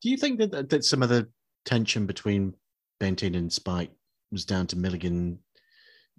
[0.01, 1.29] Do you think that- that that some of the
[1.65, 2.53] tension between
[2.99, 3.91] Bentine and Spike
[4.31, 5.39] was down to Milligan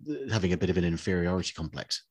[0.09, 2.05] uh, having a bit of an inferiority complex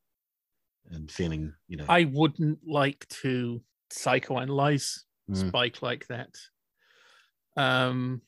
[0.92, 5.50] and feeling, you know, I wouldn't like to psychoanalyze Mm.
[5.50, 6.34] Spike like that.
[7.58, 8.22] Um,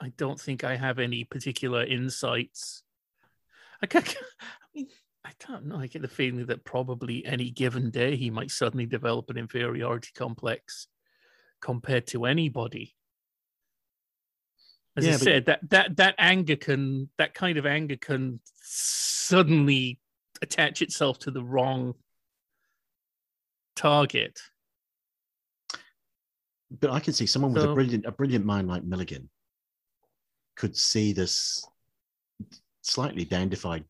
[0.00, 2.82] I don't think I have any particular insights.
[3.82, 4.88] I, can, I mean,
[5.24, 5.76] I don't know.
[5.76, 10.10] I get the feeling that probably any given day he might suddenly develop an inferiority
[10.16, 10.86] complex
[11.60, 12.94] compared to anybody.
[14.96, 18.40] As I Yeah, but- said, that that that anger can that kind of anger can
[18.62, 20.00] suddenly
[20.42, 21.94] attach itself to the wrong
[23.76, 24.40] target.
[26.70, 29.28] but I can see someone with a brilliant a brilliant mind like Milligan
[30.56, 31.64] could see this
[32.82, 33.84] slightly dandified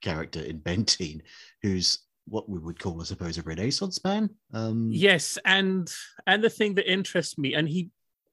[0.00, 1.20] character in Bentine,
[1.62, 4.30] who's what we would call, I suppose, a Renaissance man.
[4.52, 5.92] Um, Yes, and
[6.26, 7.90] and the thing that interests me, and he,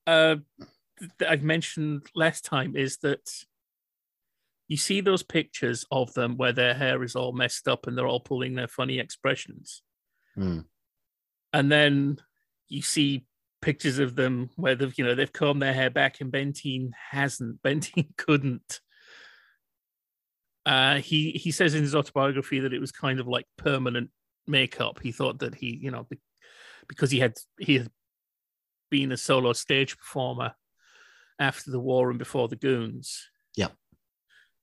[0.07, 0.37] uh,
[1.19, 3.29] that I've mentioned last time, is that
[4.67, 8.07] you see those pictures of them where their hair is all messed up and they're
[8.07, 9.83] all pulling their funny expressions,
[10.35, 10.61] Hmm.
[11.51, 12.17] and then
[12.69, 13.25] you see
[13.63, 17.61] pictures of them where they've you know they've combed their hair back and Bentine hasn't.
[17.63, 18.81] Bentine couldn't.
[20.65, 24.09] Uh, he he says in his autobiography that it was kind of like permanent
[24.47, 24.99] makeup.
[25.01, 26.07] He thought that he, you know,
[26.87, 27.89] because he had he had
[28.89, 30.53] been a solo stage performer
[31.39, 33.29] after the war and before the goons.
[33.55, 33.69] Yeah.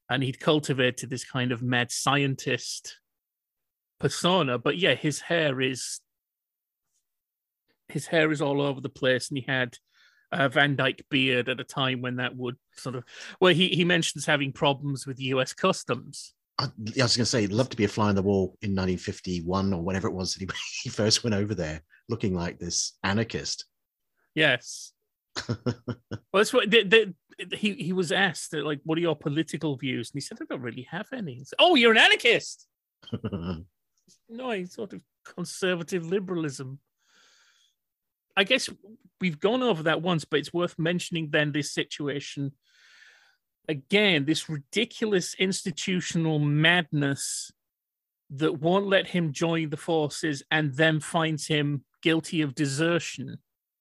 [0.09, 2.99] And he'd cultivated this kind of mad scientist
[3.99, 4.59] persona.
[4.59, 6.01] But yeah, his hair is
[7.91, 9.77] his hair is all over the place, and he had
[10.33, 13.05] a Van Dyke beard at a time when that would sort of
[13.41, 16.35] well, he he mentions having problems with US customs.
[16.59, 18.71] I, I was going to say, love to be a fly on the wall in
[18.71, 20.49] 1951 or whatever it was that he,
[20.83, 23.65] he first went over there, looking like this anarchist.
[24.35, 24.93] Yes.
[25.49, 25.57] well,
[26.35, 27.15] that's what the, the,
[27.57, 30.45] he he was asked uh, like, "What are your political views?" And he said, "I
[30.49, 32.67] don't really have any." Said, oh, you're an anarchist?
[34.29, 36.79] No, sort of conservative liberalism.
[38.37, 38.69] I guess
[39.21, 42.53] we've gone over that once, but it's worth mentioning then this situation
[43.71, 47.53] again, this ridiculous institutional madness
[48.31, 53.39] that won't let him join the forces and then finds him guilty of desertion.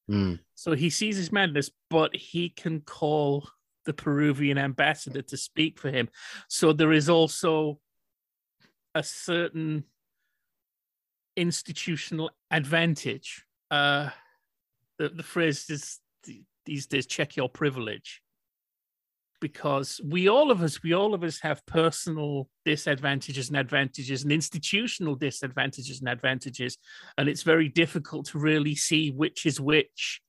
[0.08, 0.36] Hmm.
[0.56, 3.50] So he sees his madness, but he can call
[3.86, 6.10] the Peruvian ambassador to speak for him.
[6.48, 7.80] So there is also
[8.94, 9.86] a certain
[11.36, 13.46] institutional advantage.
[13.72, 14.10] Uh,
[15.00, 16.00] the, the phrase is
[16.66, 18.22] these days check your privilege.
[19.42, 24.34] Because we all of us we all of us have personal disadvantages and advantages and
[24.34, 26.78] institutional disadvantages and advantages.
[27.18, 30.22] And it's very difficult to really see which is which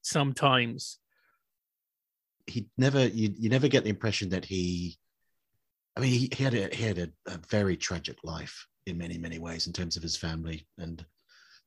[0.00, 0.98] sometimes.
[2.46, 4.98] He never, you, you never get the impression that he,
[5.96, 9.18] I mean, he, he had a, he had a, a very tragic life in many,
[9.18, 11.04] many ways in terms of his family and,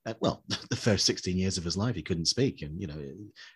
[0.08, 2.62] uh, well, the first 16 years of his life, he couldn't speak.
[2.62, 3.00] And, you know,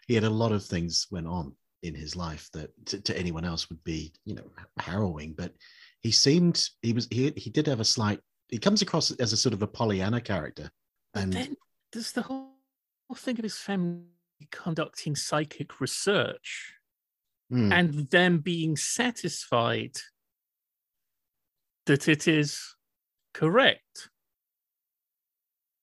[0.08, 3.46] he had a lot of things went on in his life that to, to anyone
[3.46, 4.46] else would be, you know,
[4.78, 5.34] harrowing.
[5.36, 5.54] But
[6.02, 9.38] he seemed, he was, he, he did have a slight, he comes across as a
[9.38, 10.70] sort of a Pollyanna character.
[11.14, 11.58] But And then
[11.92, 12.52] there's the whole,
[13.10, 14.06] whole thing of his family
[14.52, 16.76] conducting psychic research
[17.52, 19.98] Hmm, and them being satisfied
[21.86, 22.78] that it is
[23.34, 24.10] correct,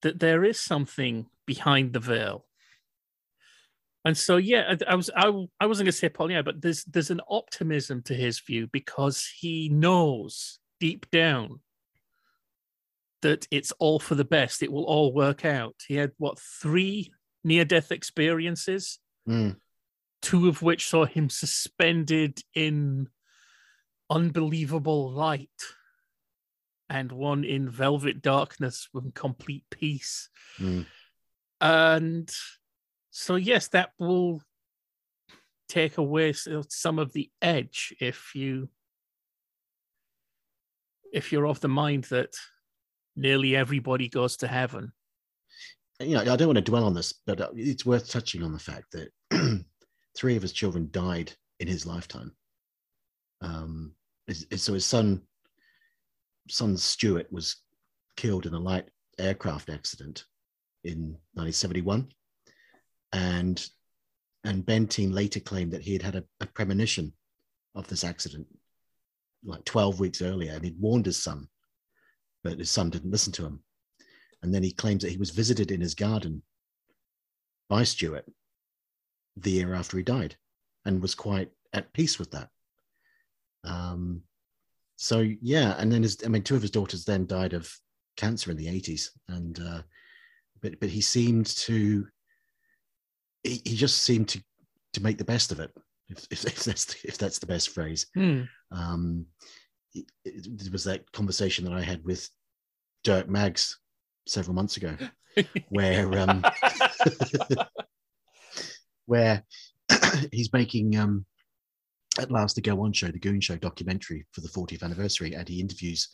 [0.02, 2.44] that there is something behind the veil.
[4.04, 5.26] And so, yeah, I, I was I,
[5.60, 8.68] I wasn't going to say Paul, yeah, but there's there's an optimism to his view
[8.72, 11.60] because he knows deep down
[13.22, 14.62] that it's all for the best.
[14.62, 15.74] It will all work out.
[15.86, 17.12] He had what three
[17.44, 19.56] near death experiences, Mm.
[20.22, 23.08] two of which saw him suspended in
[24.08, 25.50] unbelievable light,
[26.90, 30.28] and one in velvet darkness with complete peace.
[30.58, 30.86] Mm.
[31.60, 32.30] And
[33.10, 34.42] so, yes, that will
[35.68, 36.32] take away
[36.68, 38.68] some of the edge if you
[41.12, 42.34] if you're of the mind that
[43.16, 44.92] nearly everybody goes to heaven.
[46.00, 48.52] you know, I don't want to dwell on this, but uh, it's worth touching on
[48.52, 49.10] the fact that
[50.16, 52.32] three of his children died in his lifetime.
[53.40, 53.94] Um,
[54.54, 55.22] so his son,
[56.48, 57.56] son Stuart, was
[58.16, 60.24] killed in a light aircraft accident
[60.84, 62.08] in 1971,
[63.12, 63.68] and
[64.44, 67.12] and Bentine later claimed that he had had a, a premonition
[67.74, 68.46] of this accident
[69.44, 71.48] like 12 weeks earlier, and he'd warned his son,
[72.42, 73.62] but his son didn't listen to him.
[74.42, 76.42] And then he claims that he was visited in his garden
[77.68, 78.24] by Stuart
[79.36, 80.36] the year after he died
[80.84, 82.48] and was quite at peace with that.
[83.64, 84.22] Um,
[85.00, 85.76] so, yeah.
[85.78, 87.72] And then his, I mean, two of his daughters then died of
[88.16, 89.10] cancer in the 80s.
[89.28, 89.82] And, uh,
[90.60, 92.04] but, but he seemed to,
[93.44, 94.42] he, he just seemed to,
[94.94, 95.70] to make the best of it.
[96.08, 98.42] If, if, if that's if that's the best phrase, Hmm.
[98.72, 99.26] um,
[99.94, 102.28] it, it, was that conversation that I had with
[103.04, 103.78] Dirk Maggs
[104.26, 104.96] several months ago,
[105.68, 106.42] where um,
[109.06, 109.44] where
[110.32, 111.26] he's making um,
[112.18, 115.48] at last the Go On Show, the Goon Show documentary for the 40th anniversary, and
[115.48, 116.08] he interviews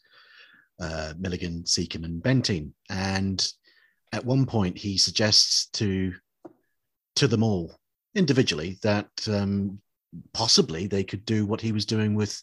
[0.81, 2.73] uh, Milligan, Secombe, and Bentine.
[2.91, 3.47] And
[4.13, 6.13] at one point, he suggests to
[7.17, 7.73] to them all
[8.17, 9.79] individually that um,
[10.33, 12.41] possibly they could do what he was doing with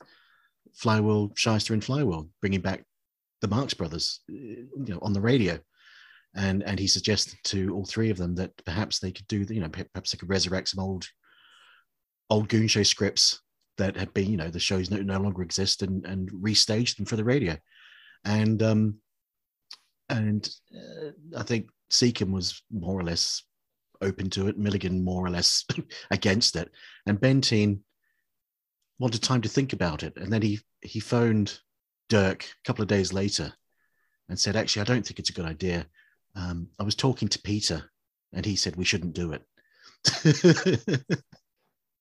[0.73, 2.85] Flywheel, Shyster, and Flywheel, bringing back
[3.41, 5.59] the Marx Brothers, you know, on the radio.
[6.35, 9.59] And and he suggested to all three of them that perhaps they could do, you
[9.59, 11.05] know, perhaps they could resurrect some old
[12.29, 13.41] old Goon Show scripts
[13.81, 17.05] that had been, you know, the shows no, no longer exist and and restage them
[17.05, 17.57] for the radio.
[18.23, 18.95] And um
[20.07, 23.43] and uh, I think Secombe was more or less
[24.01, 25.65] open to it, Milligan more or less
[26.11, 26.69] against it,
[27.07, 27.79] and Bentine
[28.99, 31.59] wanted time to think about it, and then he he phoned
[32.07, 33.51] Dirk a couple of days later
[34.29, 35.87] and said, "Actually, I don't think it's a good idea.
[36.35, 37.89] Um, I was talking to Peter,
[38.31, 39.43] and he said we shouldn't do it."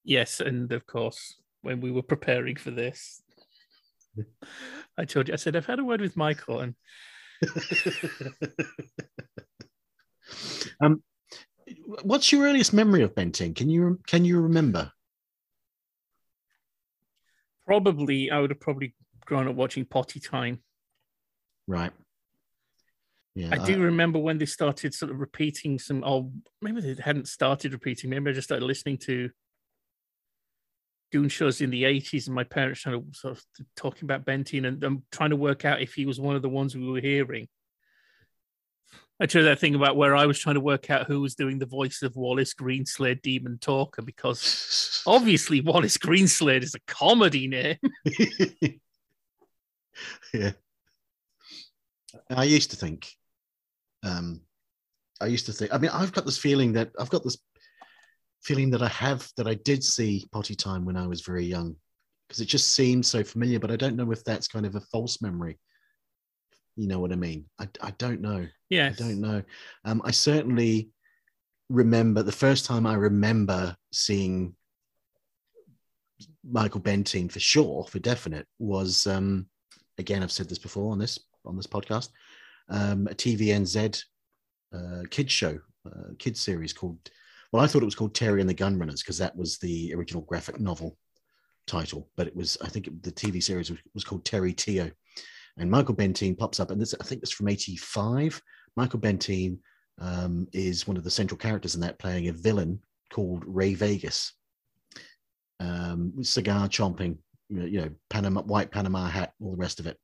[0.04, 3.22] Yes, and of course, when we were preparing for this,
[4.98, 6.74] I told you, I said, I've had a word with Michael, and
[10.80, 11.02] um,
[12.02, 13.54] what's your earliest memory of Bentine?
[13.54, 14.92] Can you can you remember?
[17.70, 18.96] probably I would have probably
[19.26, 20.58] grown up watching Potty Time.
[21.68, 21.92] Right.
[23.36, 27.28] Yeah, I do remember when they started sort of repeating some, or maybe they hadn't
[27.28, 28.10] started repeating.
[28.10, 29.30] Maybe I just started listening to
[31.12, 33.44] Goon shows in the 80s, and my parents trying to sort of
[33.76, 36.48] talking about Bentine and I'm trying to work out if he was one of the
[36.48, 37.48] ones we were hearing.
[39.22, 41.58] I tried that thing about where I was trying to work out who was doing
[41.58, 47.76] the voice of Wallace Greenslade Demon Talker because obviously Wallace Greenslade is a comedy name.
[50.32, 50.52] yeah.
[52.30, 53.12] I used to think,
[54.02, 54.40] um,
[55.20, 57.36] I used to think, I mean, I've got this feeling that I've got this
[58.42, 61.76] feeling that I have that I did see Potty Time when I was very young
[62.28, 64.80] because it just seemed so familiar, but I don't know if that's kind of a
[64.80, 65.58] false memory.
[66.76, 67.44] You know what I mean?
[67.58, 68.46] I, I don't know.
[68.68, 68.90] Yeah.
[68.90, 69.42] I don't know.
[69.84, 70.90] Um, I certainly
[71.68, 74.54] remember the first time I remember seeing
[76.48, 79.46] Michael Bentine for sure, for definite, was um,
[79.98, 82.10] again I've said this before on this on this podcast,
[82.68, 84.04] um, a TVNZ
[84.74, 86.98] uh, kids show, uh, kids series called.
[87.52, 90.22] Well, I thought it was called Terry and the Gunrunners because that was the original
[90.22, 90.96] graphic novel
[91.66, 94.90] title, but it was I think it, the TV series was, was called Terry Teo,
[95.56, 98.40] and Michael Bentine pops up, and this I think it's from '85.
[98.76, 99.58] Michael Bentine
[100.00, 102.80] um, is one of the central characters in that, playing a villain
[103.12, 104.32] called Ray Vegas.
[105.58, 107.18] Um, cigar chomping,
[107.50, 109.98] you know, Panama, white Panama hat, all the rest of it.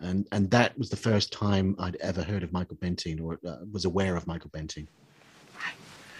[0.00, 3.56] And, and that was the first time I'd ever heard of Michael Bentine or uh,
[3.70, 4.88] was aware of Michael Bentine.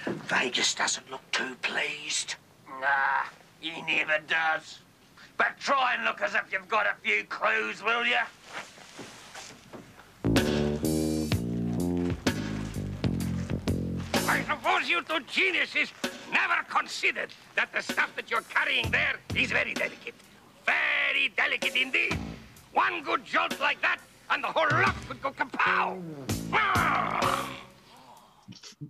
[0.06, 2.36] Vegas doesn't look too pleased.
[2.80, 3.24] Nah,
[3.60, 4.80] he never does.
[5.36, 8.16] But try and look as if you've got a few clues, will you?
[14.28, 15.92] I suppose you two geniuses
[16.32, 20.14] never considered that the stuff that you're carrying there is very delicate.
[20.64, 22.18] Very delicate indeed.
[22.72, 23.98] One good jolt like that,
[24.30, 26.00] and the whole lot could go kapow.
[26.52, 27.19] Ah!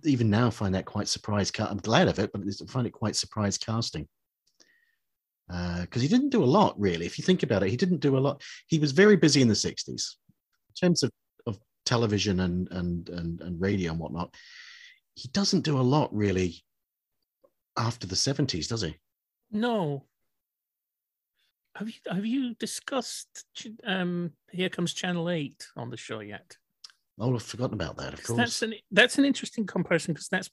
[0.03, 1.59] Even now find that quite surprised.
[1.59, 4.07] I'm glad of it, but I find it quite surprised casting.
[5.47, 7.05] Because he didn't do a lot, really.
[7.05, 8.41] If you think about it, he didn't do a lot.
[8.67, 11.11] He was very busy in the 60s in terms of,
[11.45, 14.33] of television and, and, and, and radio and whatnot.
[15.15, 16.63] He doesn't do a lot, really,
[17.77, 18.95] after the 70s, does he?
[19.51, 20.05] No.
[21.75, 23.45] Have you have you discussed
[23.85, 26.57] um Here Comes Channel 8 on the show yet?
[27.21, 28.37] Oh, I've forgotten about that, of course.
[28.37, 30.49] That's an that's an interesting comparison because that's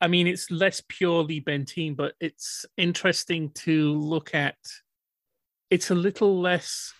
[0.00, 4.56] I mean it's less purely Bentine, but it's interesting to look at
[5.68, 6.94] it's a little less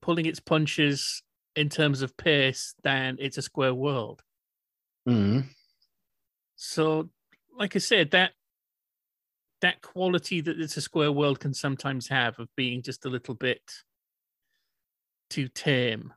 [0.00, 1.22] pulling its punches
[1.54, 4.20] in terms of pace than it's a square world.
[5.08, 5.44] Mhm.
[6.56, 7.08] So,
[7.56, 8.32] like I said, that
[9.60, 13.36] that quality that it's a square world can sometimes have of being just a little
[13.36, 13.62] bit
[15.30, 16.12] too tame.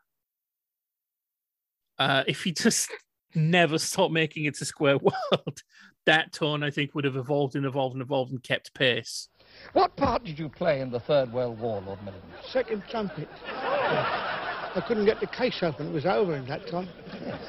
[1.98, 2.90] Uh, if he just
[3.34, 5.62] never stopped making it a square world,
[6.06, 9.30] that tone I think would have evolved and evolved and evolved and kept pace.
[9.74, 12.22] What part did you play in the Third World War, Lord Milligan?
[12.52, 13.30] Second trumpet.
[13.44, 15.88] I couldn't get the case open.
[15.88, 16.90] It was over in that time.
[17.26, 17.40] Yes.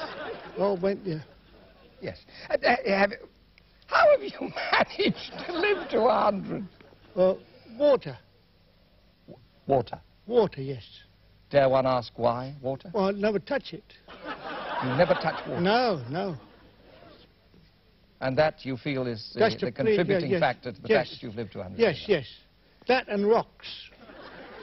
[0.58, 1.24] All went there.
[2.00, 2.18] Yes.
[2.48, 3.12] Uh, uh, have,
[3.86, 4.30] how have you
[4.72, 6.66] managed to live to a hundred?
[7.14, 7.38] Well,
[7.76, 8.16] water.
[9.66, 10.00] Water.
[10.26, 10.84] Water, yes.
[11.50, 12.90] Dare one ask why water?
[12.92, 13.84] Well, I'd never touch it.
[14.82, 15.60] You never touch water.
[15.60, 16.36] No, no.
[18.20, 21.08] And that you feel is uh, the please- yeah, contributing yes, factor to the yes.
[21.08, 21.78] fact that you've lived to a hundred.
[21.78, 22.26] Yes, yes.
[22.88, 23.66] That and rocks.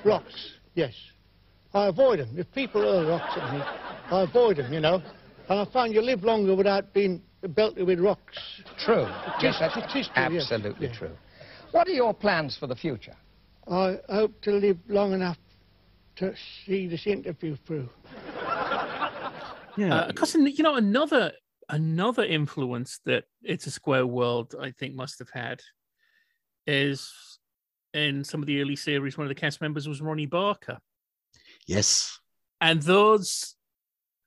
[0.04, 0.94] Rocks, yes.
[1.74, 2.30] I avoid them.
[2.38, 3.60] If people hurl rocks at me,
[4.12, 5.02] I avoid them, you know.
[5.50, 8.38] And I find you live longer without being belted with rocks.
[8.78, 9.08] True.
[9.42, 10.94] Yes, that's it is true, absolutely Yeah.
[10.94, 11.18] true.
[11.72, 13.16] What are your plans for the future?
[13.68, 15.38] I hope to live long enough
[16.18, 16.34] to
[16.66, 17.90] see this interview through.
[19.78, 19.96] Yeah.
[19.96, 21.32] Uh, because you know another
[21.70, 25.62] another influence that it's a square world I think must have had
[26.68, 27.12] is
[27.94, 30.78] in some of the early series one of the cast members was Ronnie Barker
[31.68, 32.20] yes.
[32.60, 33.56] and those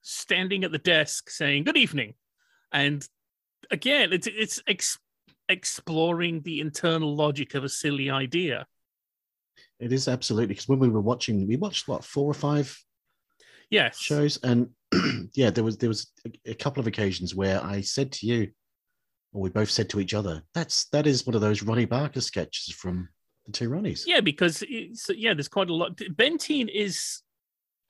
[0.03, 2.15] standing at the desk saying good evening
[2.73, 3.07] and
[3.71, 4.99] again it's it's ex-
[5.49, 8.67] exploring the internal logic of a silly idea
[9.79, 12.77] It is absolutely because when we were watching, we watched what four or five
[13.71, 14.71] yes shows, and
[15.35, 18.51] yeah, there was there was a, a couple of occasions where I said to you,
[19.33, 22.21] or we both said to each other, "That's that is one of those Ronnie Barker
[22.21, 23.09] sketches from
[23.47, 25.97] the two Ronnies." Yeah, because it's, yeah, there's quite a lot.
[25.97, 27.23] Bentine is,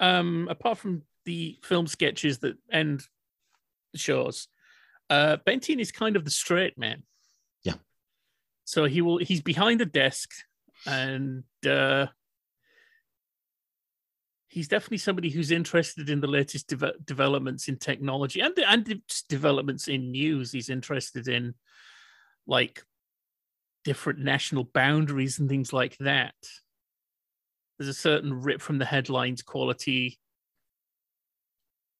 [0.00, 3.02] um, apart from the film sketches that end
[3.92, 4.48] the shows,
[5.10, 7.02] uh, Bentine is kind of the straight man.
[7.62, 7.74] Yeah.
[8.64, 9.18] So he will.
[9.18, 10.30] He's behind the desk,
[10.86, 12.06] and uh,
[14.56, 19.86] he's definitely somebody who's interested in the latest deve- developments in technology and and developments
[19.86, 20.50] in news.
[20.50, 21.52] He's interested in
[22.46, 22.82] like
[23.84, 26.34] different national boundaries and things like that.
[27.78, 30.18] There's a certain rip from the headlines quality.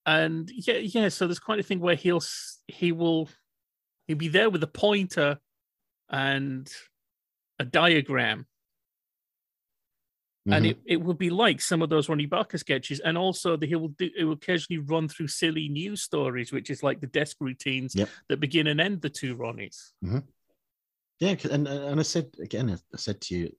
[0.07, 2.23] And yeah, yeah, so there's quite a thing where he'll
[2.69, 3.29] he will
[4.07, 5.37] he'll be there with a pointer
[6.09, 6.73] and
[7.59, 8.47] a diagram.
[10.49, 10.71] And Mhm.
[10.71, 13.75] it, it will be like some of those Ronnie Barker sketches, and also that he
[13.75, 17.39] will do it will occasionally run through silly news stories, which is like the desk
[17.41, 18.09] routines Yep.
[18.29, 19.93] that begin and end the two Ronnies.
[21.19, 23.57] Yeah, and and I said again, I said to you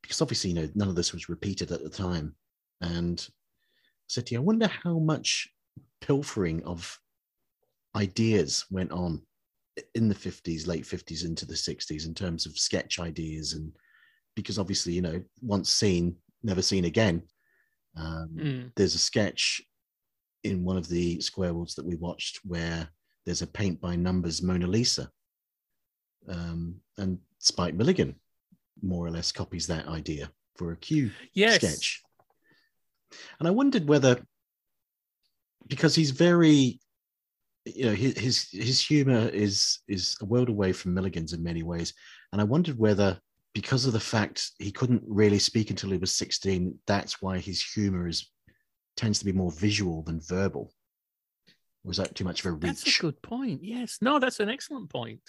[0.00, 2.34] because obviously, you know, none of this was repeated at the time,
[2.80, 3.32] and I
[4.06, 5.48] said to you, I wonder how much
[6.00, 6.98] pilfering of
[7.94, 9.26] ideas went on
[9.94, 13.76] in the fifties, late fifties into the sixties in terms of sketch ideas, and
[14.42, 17.22] because obviously, you know, once seen, never seen again.
[17.96, 18.72] Um, Mm.
[18.76, 19.60] There's a sketch
[20.44, 22.88] in one of the square worlds that we watched where
[23.26, 25.10] there's a paint by numbers Mona Lisa
[26.28, 28.14] um, and Spike Milligan
[28.82, 31.56] more or less copies that idea for a Q Yes.
[31.56, 32.02] sketch.
[33.38, 34.22] And I wondered whether,
[35.66, 36.78] because he's very,
[37.64, 41.62] you know, his his, his humor is is a world away from Milligan's in many
[41.62, 41.92] ways,
[42.32, 43.18] and I wondered whether
[43.58, 47.60] because of the fact he couldn't really speak until he was sixteen, that's why his
[47.60, 48.30] humor is
[48.96, 50.72] tends to be more visual than verbal.
[51.82, 52.62] Was that too much of a reach?
[52.62, 53.64] That's a good point.
[53.64, 53.98] Yes.
[54.00, 55.22] No, that's an excellent point.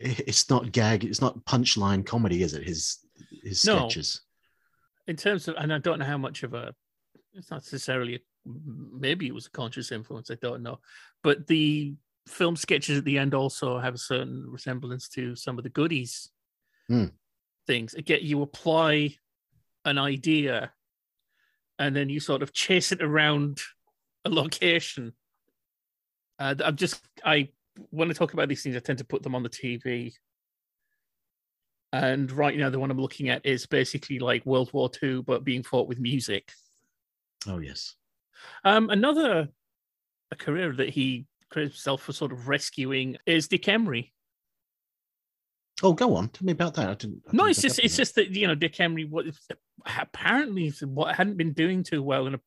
[0.00, 2.98] it's not gag it's not punchline comedy is it his
[3.42, 3.76] his No.
[3.78, 4.20] sketches
[5.06, 6.74] In terms of, and I don't know how much of a,
[7.32, 8.20] it's not necessarily, a,
[9.06, 10.30] maybe it was a conscious influence.
[10.30, 10.78] I don't know.
[11.22, 11.94] But the
[12.28, 16.28] film sketches at the end also have a certain resemblance to some of the goodies
[16.88, 17.10] Hmm.
[17.70, 17.94] Things.
[17.94, 19.14] Again, you apply
[19.84, 20.72] an idea
[21.78, 23.60] and then you sort of chase it around
[24.24, 25.12] a location.
[26.40, 27.50] Uh, I'm just I
[27.90, 30.12] when I talk about these things, I tend to put them on the TV.
[31.92, 35.44] And right now, the one I'm looking at is basically like World War II, but
[35.44, 36.50] being fought with music.
[37.46, 37.94] Oh yes.
[38.64, 39.48] Um, another
[40.32, 44.12] a career that he created himself for sort of rescuing is Dick Emery.
[45.82, 46.28] Oh, go on.
[46.28, 46.88] Tell me about that.
[46.90, 47.22] I didn't.
[47.26, 48.02] I No, didn't it's just it's that.
[48.02, 49.26] just that you know Dick Emery what
[49.98, 52.38] apparently what hadn't been doing too well, and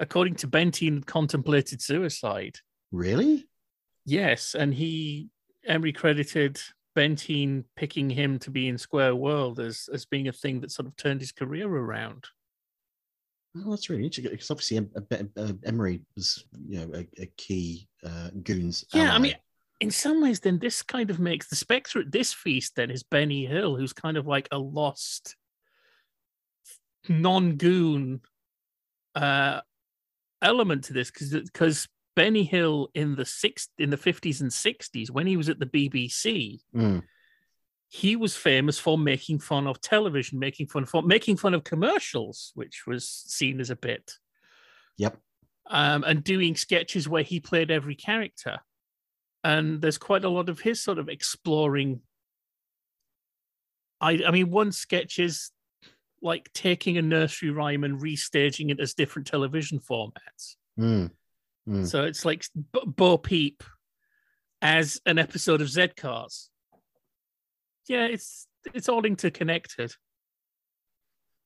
[0.00, 2.56] according to Bentine, contemplated suicide.
[2.90, 3.46] really.
[4.06, 5.28] Yes, and he
[5.66, 6.60] Emery credited
[6.96, 10.86] Bentine picking him to be in Square World as as being a thing that sort
[10.86, 12.24] of turned his career around.
[13.56, 17.26] Oh, that's really interesting because obviously em- em- em- Emery was, you know, a, a
[17.36, 18.84] key uh, goons.
[18.92, 19.36] Yeah, I mean,
[19.84, 23.02] in some ways, then this kind of makes the Spectre at this feast then is
[23.02, 25.36] Benny Hill, who's kind of like a lost
[27.06, 28.22] non-goon
[29.14, 29.60] uh,
[30.40, 35.10] element to this, because because Benny Hill in the six in the fifties and sixties,
[35.10, 37.02] when he was at the BBC, Mm.
[37.88, 42.52] he was famous for making fun of television, making fun for making fun of commercials,
[42.54, 44.12] which was seen as a bit
[44.96, 45.18] Yep.
[45.66, 48.60] um, and doing sketches where he played every character.
[49.44, 52.00] And there's quite a lot of his sort of exploring.
[54.00, 55.50] I, I mean, one sketch is
[56.22, 60.56] like taking a nursery rhyme and restaging it as different television formats.
[60.80, 61.10] Mm.
[61.68, 61.86] Mm.
[61.86, 63.62] So it's like Bo Peep
[64.62, 66.50] as an episode of Z Cars.
[67.86, 69.94] Yeah, it's it's all interconnected.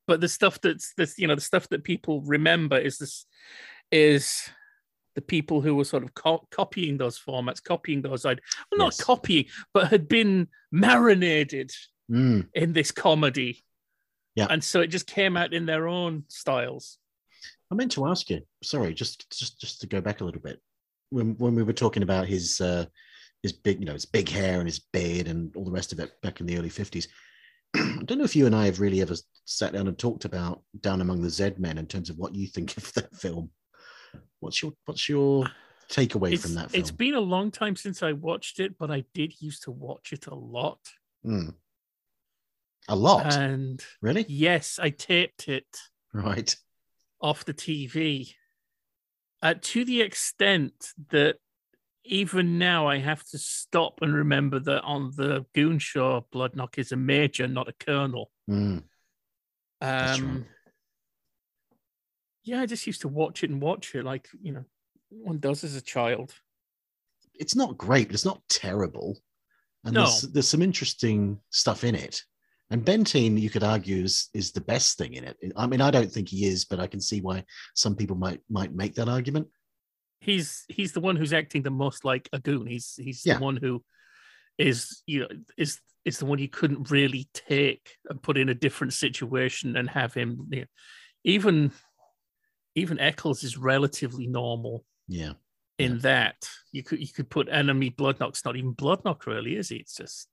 [0.07, 3.25] But the stuff that's this, you know the stuff that people remember is this
[3.91, 4.49] is
[5.19, 8.45] the people who were sort of co- copying those formats, copying those ideas.
[8.71, 9.03] Well, not Yes.
[9.03, 11.71] copying, but had been marinated
[12.09, 12.47] Mm.
[12.53, 13.63] in this comedy.
[14.35, 14.47] Yeah.
[14.49, 16.97] And so it just came out in their own styles.
[17.69, 18.41] I meant to ask you.
[18.63, 20.59] Sorry, just just just to go back a little bit.
[21.09, 22.85] When when we were talking about his uh,
[23.43, 25.99] his big, you know, his big hair and his beard and all the rest of
[25.99, 27.07] it back in the early fifties.
[27.75, 29.15] I don't know if you and I have really ever
[29.45, 32.47] sat down and talked about Down Among the Z Men in terms of what you
[32.47, 33.51] think of that film.
[34.39, 35.45] What's your what's your
[35.89, 36.79] takeaway It's, from that film?
[36.79, 40.13] it's been a long time since I watched it, but I did used to watch
[40.13, 40.79] it a lot.
[41.25, 41.55] Mm.
[42.87, 44.25] A lot, And really?
[44.27, 45.67] yes, I taped it
[46.13, 46.55] Right.
[47.21, 48.33] off the TV
[49.43, 51.37] uh, to the extent that
[52.03, 56.91] even now I have to stop and remember that on the Goon Show, Bloodnok is
[56.91, 58.31] a major, not a colonel.
[58.49, 58.83] Mm.
[59.79, 60.47] That's Um, right.
[62.49, 64.65] Yeah, I just used to watch it and watch it like, you know,
[65.09, 66.33] one does as a child.
[67.35, 69.17] It's not great, but it's not terrible.
[69.85, 70.03] And No.
[70.05, 72.23] there's there's some interesting stuff in it.
[72.71, 75.37] And Bentine, you could argue, is, is the best thing in it.
[75.55, 77.43] I mean, I don't think he is, but I can see why
[77.75, 79.47] some people might might make that argument.
[80.21, 82.65] he's he's the one who's acting the most like a goon.
[82.67, 83.35] He's he's Yeah.
[83.37, 83.83] the one who
[84.57, 85.27] is you know
[85.57, 89.89] is is the one you couldn't really take and put in a different situation and
[89.89, 90.47] have him.
[90.51, 90.67] You know,
[91.23, 91.71] even
[92.75, 95.33] even Eccles is relatively normal Yeah.
[95.77, 99.77] in that you could you could put enemy Bloodnok's not even Bloodnok really, is he?
[99.77, 100.27] It's just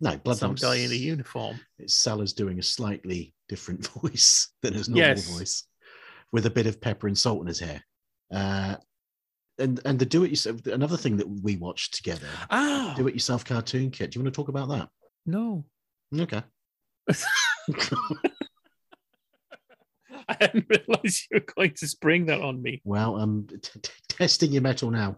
[0.00, 1.60] No, Blood some Knocks- guy in a uniform.
[1.78, 5.28] It's Sellers doing a slightly different voice than his normal Yes.
[5.38, 5.66] voice,
[6.32, 7.84] with a bit of pepper and salt in his hair.
[8.32, 8.76] Uh,
[9.58, 10.64] and and the do it yourself.
[10.66, 14.10] Another thing that we watched together, Ah, do it yourself cartoon kit.
[14.12, 14.88] Do you want to talk about that?
[15.26, 15.66] no.
[16.18, 16.42] Okay.
[20.34, 22.80] I hadn't realized you were going to spring that on me.
[22.84, 25.16] well, I'm t- t- testing your metal now.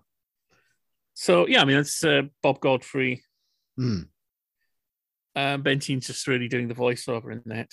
[1.15, 3.23] So yeah, I mean it's uh, Bob Godfrey.
[3.77, 4.01] Hmm.
[5.37, 7.71] Uh, Bentine's just really doing the voiceover in that.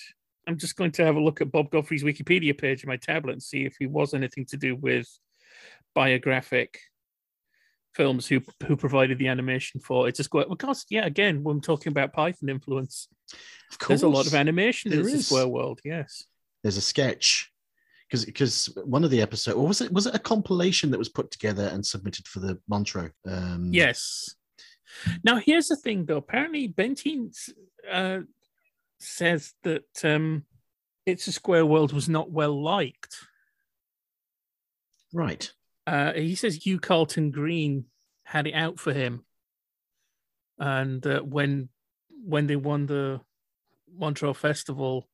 [0.48, 3.34] I'm just going to have a look at Bob Godfrey's Wikipedia page on my tablet
[3.34, 5.08] and see if he was anything to do with
[5.96, 6.80] biographic
[7.94, 10.16] films who who provided the animation for it.
[10.16, 13.08] Just go because yeah, again, when I'm talking about Python influence,
[13.72, 15.24] Of course, there's a lot of animation in the.
[15.24, 15.80] Square World.
[15.86, 16.26] Yes.
[16.64, 17.52] There's a sketch
[18.10, 21.10] because because one of the episodes, or was it was it a compilation that was
[21.10, 23.12] put together and submitted for the Montreux?
[23.26, 24.36] Um, Yes.
[25.24, 26.18] Now here's the thing, though.
[26.18, 27.32] Apparently, Bentine
[27.90, 28.22] uh,
[29.00, 30.46] says that um,
[31.06, 33.16] "It's a Square World" was not well liked.
[35.14, 35.52] Right.
[35.86, 37.86] Uh, he says Hugh Carleton Greene
[38.24, 39.26] had it out for him,
[40.58, 41.70] and uh, when
[42.24, 43.22] when they won the
[43.96, 45.08] Montreal Festival,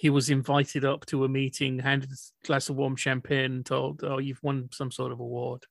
[0.00, 4.04] he was invited up to a meeting, handed a glass of warm champagne, and told,
[4.04, 5.64] "Oh, you've won some sort of award."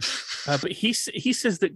[0.48, 1.74] Uh, but he he says that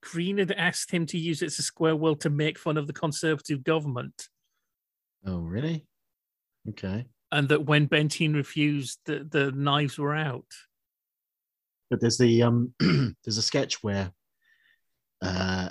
[0.00, 2.92] Greene had asked him to use It's a Square World to make fun of the
[2.92, 4.28] Conservative government,
[5.26, 5.88] Oh, really?
[6.68, 7.06] Okay.
[7.32, 10.46] and that when Bentine refused, the, the knives were out.
[11.90, 14.12] But there's the um there's a sketch where
[15.20, 15.70] uh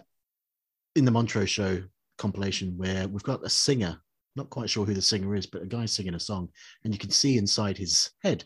[0.97, 1.81] in the Montreux show
[2.17, 4.01] compilation where we've got a singer,
[4.39, 6.49] not quite sure who the singer is, but a guy singing a song,
[6.83, 8.45] and you can see inside his head.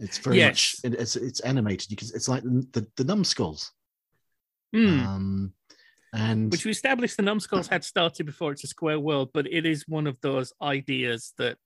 [0.00, 0.80] It's very Yes.
[0.84, 1.90] much it's it's animated.
[1.90, 3.70] You can it's like the the, numbskulls.
[4.72, 5.00] Hmm.
[5.00, 5.52] Um
[6.12, 9.66] and Which we established the numbskulls had started before It's a Square World, but it
[9.66, 11.58] is one of those ideas that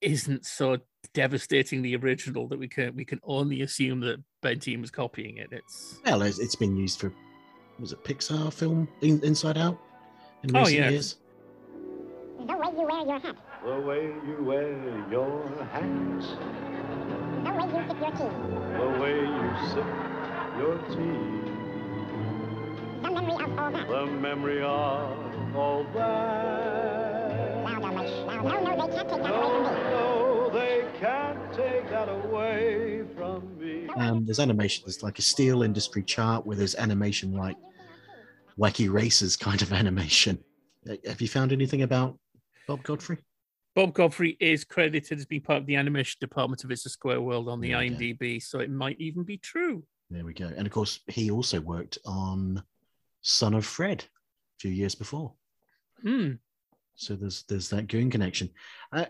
[0.00, 0.78] isn't so
[1.14, 5.48] devastating the original that we can we can only assume that Bentine was copying it.
[5.50, 7.12] It's well, it's, it's been used for
[7.80, 9.78] was it Pixar film In, Inside Out
[10.44, 11.16] in Oh, recent years.
[12.46, 13.36] The way you wear your hat.
[13.64, 14.70] The way you wear
[15.10, 16.20] your hat,
[17.44, 18.32] The way you sip your tea.
[18.78, 19.88] the way you sip
[20.58, 21.24] your tea,
[23.02, 23.86] The memory of all that.
[23.88, 27.64] the memory of all that.
[27.64, 28.48] Louder, much louder.
[28.48, 29.86] No, no, they can't take that away from me.
[29.96, 33.88] No, they can't take that away from me.
[33.96, 34.84] Um, there's animation.
[34.86, 37.56] There's like a steel industry chart where there's animation like
[38.58, 40.38] wacky races kind of animation.
[41.06, 42.18] Have you found anything about
[42.66, 43.18] Bob Godfrey?
[43.74, 47.22] Bob Godfrey is credited as being part of the animation department of It's a Square
[47.22, 47.80] World on the There.
[47.80, 49.82] IMDb, so it might even be true.
[50.10, 50.50] There we go.
[50.56, 52.62] And of course, he also worked on
[53.22, 55.32] Son of Fred a few years before.
[56.02, 56.32] Hmm.
[56.94, 58.50] So there's there's that Goon connection.
[58.92, 59.06] Uh,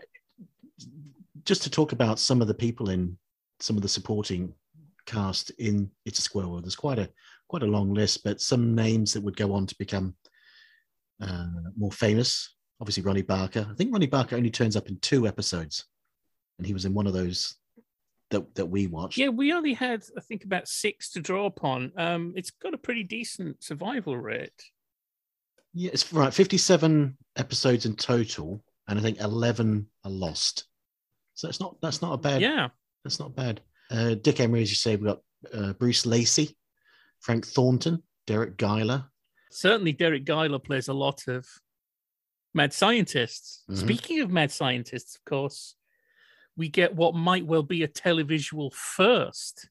[1.43, 3.17] just to talk about some of the people in
[3.59, 4.53] some of the supporting
[5.05, 6.63] cast in It's a Square World.
[6.63, 7.09] There's quite a
[7.47, 10.15] quite a long list, but some names that would go on to become
[11.21, 11.47] uh,
[11.77, 12.54] more famous.
[12.79, 13.67] Obviously, Ronnie Barker.
[13.69, 15.85] I think Ronnie Barker only turns up in two episodes,
[16.57, 17.55] and he was in one of those
[18.31, 19.17] that that we watched.
[19.17, 21.91] Yeah, we only had, I think, about six to draw upon.
[21.97, 24.63] Um, it's got a pretty decent survival rate.
[25.73, 26.33] Yeah, it's right.
[26.33, 30.65] 57 episodes in total, and I think 11 are lost.
[31.33, 32.41] So it's not that's not a bad.
[32.41, 32.69] Yeah.
[33.03, 33.61] that's not bad.
[33.91, 35.21] Uh, Dick Emery, as you say, we've got
[35.53, 36.57] uh, Bruce Lacey,
[37.19, 39.05] Frank Thornton, Deryck Guyler.
[39.51, 41.45] Certainly, Deryck Guyler plays a lot of
[42.55, 43.63] mad scientists.
[43.69, 43.77] Mhm.
[43.77, 45.75] Speaking of mad scientists, of course,
[46.55, 49.69] we get what might well be a televisual first.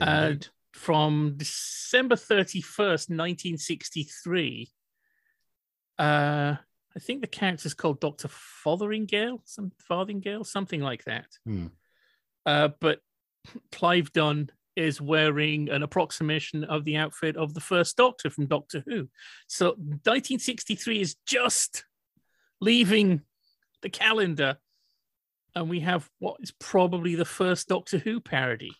[0.00, 0.34] Uh,
[0.72, 4.70] from December 31st, 1963.
[5.98, 6.56] Uh,
[6.96, 8.28] I think the character's called Dr.
[8.28, 11.26] Fotheringale, some Farthingale, something like that.
[11.44, 11.66] Hmm.
[12.46, 13.00] Uh, but
[13.72, 18.84] Clive Dunn is wearing an approximation of the outfit of the first Doctor from Doctor
[18.86, 19.08] Who.
[19.48, 21.84] So 1963 is just
[22.60, 23.22] leaving
[23.82, 24.58] the calendar,
[25.54, 28.72] and we have what is probably the first Doctor Who parody.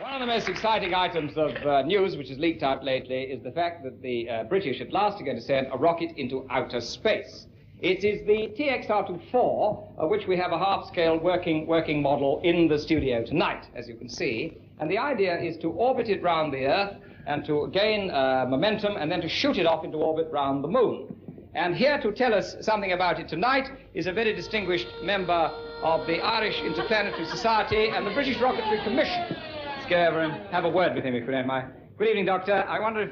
[0.00, 3.42] One of the most exciting items of uh, news which has leaked out lately is
[3.42, 6.46] the fact that the uh, British at last are going to send a rocket into
[6.50, 7.46] outer space.
[7.80, 12.76] It is the TX-R24, of which we have a half-scale working, working model in the
[12.78, 14.58] studio tonight, as you can see.
[14.80, 18.96] And the idea is to orbit it round the Earth and to gain uh, momentum
[18.96, 21.14] and then to shoot it off into orbit round the Moon.
[21.54, 25.50] And here to tell us something about it tonight is a very distinguished member
[25.82, 29.36] of the Irish Interplanetary Society and the British Rocketry Commission.
[29.76, 31.72] Let's go over and have a word with him, if you don't mind.
[31.98, 32.64] Good evening, Doctor.
[32.68, 33.10] I wonder if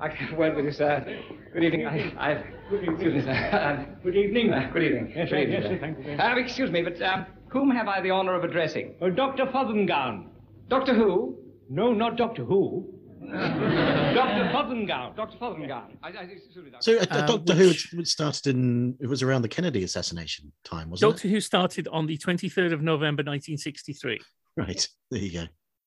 [0.00, 1.04] I can have a word with you, sir.
[1.52, 1.86] Good evening.
[1.86, 2.94] I, I, good evening.
[2.94, 3.96] Excuse me, sir.
[4.02, 4.52] good evening.
[4.52, 5.12] Uh, good evening.
[5.14, 5.78] Yes, good evening, yes, sir.
[5.80, 8.94] thank you Uh, excuse me, but um, whom have I the honor of addressing?
[9.00, 9.44] Oh, Dr.
[9.46, 10.26] Fothengown.
[10.68, 11.38] Doctor Who?
[11.68, 12.98] No, not Doctor Who.
[13.30, 14.50] Dr.
[14.52, 15.16] Fothengown.
[15.16, 15.38] Dr.
[15.38, 15.96] Fothengown.
[16.02, 16.82] I, I, excuse me, Doctor.
[16.82, 17.72] So uh, Uh, Doctor Who
[18.04, 21.12] started in it was around the Kennedy assassination time, wasn't it?
[21.14, 24.14] Doctor Who started on the 23rd of November 1963.
[24.14, 24.22] it?
[24.56, 24.88] Right.
[25.10, 25.44] There you go.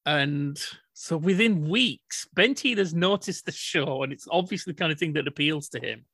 [0.07, 0.59] And
[0.93, 5.13] so within weeks, Bentine has noticed the show, and it's obviously the kind of thing
[5.13, 6.05] that appeals to him.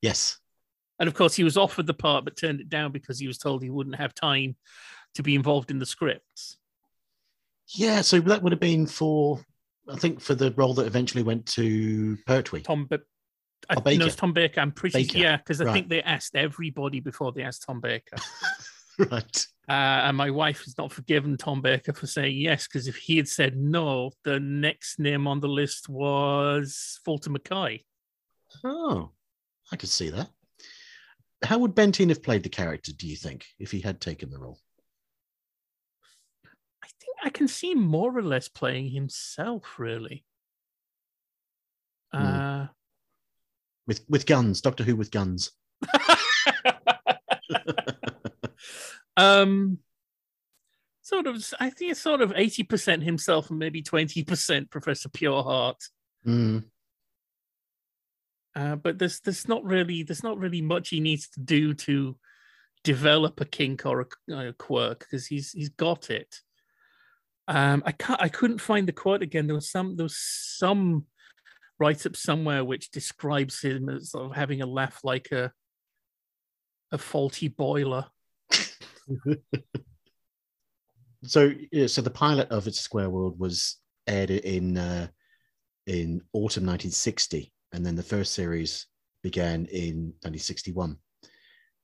[0.00, 0.38] Yes.
[0.98, 3.38] And of course, he was offered the part, but turned it down because he was
[3.38, 4.56] told he wouldn't have time
[5.14, 6.56] to be involved in the scripts.
[7.68, 9.44] Yeah, so that would have been for
[9.88, 12.62] I think for the role that eventually went to Pertwee.
[12.62, 13.02] Tom, but
[13.68, 14.06] I Oh, know Baker.
[14.06, 14.60] it's Tom Baker.
[14.60, 15.18] I'm pretty Baker.
[15.18, 15.72] yeah, because I Right.
[15.74, 18.16] think they asked everybody before they asked Tom Baker.
[19.10, 19.46] right.
[19.68, 19.72] Uh,
[20.08, 23.28] and my wife has not forgiven Tom Baker for saying yes, because if he had
[23.28, 27.82] said no, the next name on the list was Fulton Mackay.
[28.64, 29.10] Oh,
[29.72, 30.30] I could see that.
[31.42, 34.38] How would Bentine have played the character, do you think, if he had taken the
[34.38, 34.58] role?
[36.84, 40.26] I think I can see him more or less playing himself, really.
[42.12, 42.66] Uh,
[43.86, 45.50] With with guns, Doctor Who with guns.
[49.16, 49.78] um,
[51.00, 51.42] sort of.
[51.58, 55.88] I think it's sort of eighty percent himself and maybe twenty percent Professor Pureheart.
[56.26, 56.64] Mm.
[58.54, 62.16] Uh, but there's there's not really there's not really much he needs to do to
[62.84, 66.42] develop a kink or a, a quirk because he's he's got it.
[67.46, 69.46] Um, I can't I couldn't find the quote again.
[69.46, 71.06] There was some there was some
[71.78, 75.52] write up somewhere which describes him as sort of having a laugh like a
[76.92, 78.06] a faulty boiler.
[81.26, 83.76] So yeah, so the pilot of It's a Square World was
[84.06, 85.08] aired in uh,
[85.86, 88.86] in autumn 1960, and then the first series
[89.22, 90.96] began in 1961.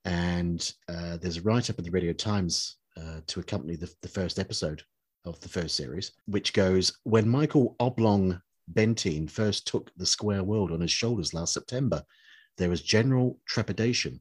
[0.04, 4.08] And uh, there's a write up in the Radio Times uh, to accompany the, the
[4.08, 4.82] first episode
[5.24, 8.40] of the first series, which goes When Michael Oblong
[8.72, 12.04] Bentine first took the square world on his shoulders last September,
[12.56, 14.20] there was general trepidation.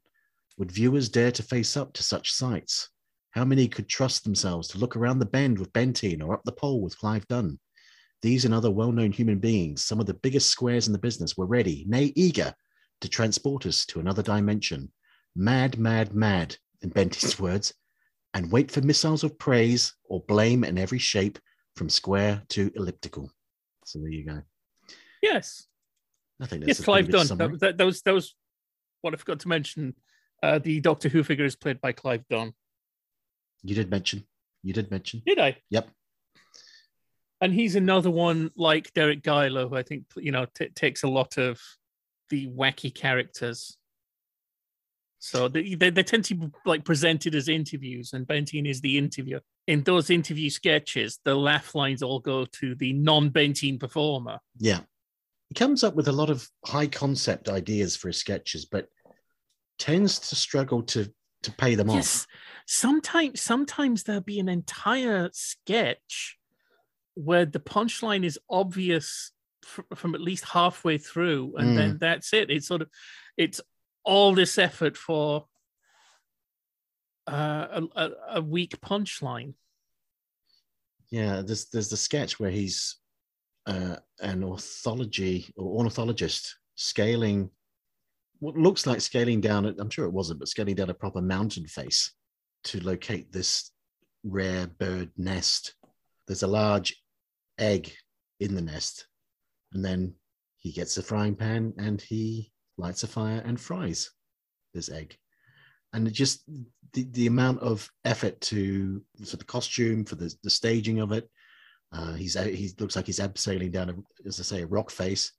[0.58, 2.90] Would viewers dare to face up to such sights?
[3.32, 6.52] How many could trust themselves to look around the bend with Bentine or up the
[6.52, 7.60] pole with Clive Dunn?
[8.22, 11.38] These and other well known human beings, some of the biggest squares in the business,
[11.38, 12.54] were ready, nay, eager,
[13.02, 14.92] to transport us to another dimension.
[15.36, 17.74] Mad, mad, mad, in Bentine's words,
[18.34, 21.40] and wait for missiles of praise or blame in every shape
[21.76, 23.32] from square to elliptical.
[23.86, 24.42] So there you go.
[25.22, 25.66] Yes.
[26.42, 27.28] I think Yes, that's a Clive Dunn.
[27.28, 28.36] That, that, that was that was
[29.02, 29.96] what I forgot to mention.
[30.42, 32.54] Uh, the Doctor Who figure is played by Clive Dunn.
[33.64, 34.26] You did mention.
[34.64, 35.22] You did mention.
[35.26, 35.58] Did I?
[35.70, 35.90] Yep.
[37.42, 41.10] And he's another one like Deryck Guyler, who I think you know t- takes a
[41.10, 41.60] lot of
[42.30, 43.78] the wacky characters.
[45.22, 48.98] So they, they, they tend to be like presented as interviews, and Bentine is the
[48.98, 49.42] interviewer.
[49.68, 54.40] In those interview sketches, the laugh lines all go to the non-Bentine performer.
[54.58, 54.80] Yeah.
[55.50, 58.88] He comes up with a lot of high concept ideas for his sketches, but
[59.78, 61.12] tends to struggle to
[61.44, 62.28] to pay them Yes.
[62.66, 66.38] Sometimes, sometimes there'll be an entire sketch
[67.16, 69.32] where the punchline is obvious
[69.64, 71.76] fr- from at least halfway through, and Mm.
[71.78, 72.50] then that's it.
[72.50, 72.90] It's sort of,
[73.38, 73.62] it's
[74.04, 75.46] all this effort for
[77.28, 79.54] uh, a, a, weak punchline.
[81.12, 82.98] Yeah, there's there's the sketch where he's
[83.68, 87.52] uh, an ornithology or ornithologist scaling
[88.40, 89.66] what looks like scaling down.
[89.66, 92.14] I'm sure it wasn't, but scaling down a proper mountain face
[92.66, 93.72] to locate this
[94.24, 95.76] rare bird nest.
[96.28, 96.96] There's a large
[97.60, 97.92] egg
[98.40, 99.08] in the nest,
[99.74, 100.14] and then
[100.58, 104.12] he gets a frying pan and he lights a fire and fries
[104.74, 105.18] this egg.
[105.94, 106.44] And it just
[106.94, 111.30] the, the amount of effort to for the costume, for the, the staging of it.
[111.92, 115.32] Uh, he's he looks like he's abseiling down, a, as I say, a rock face,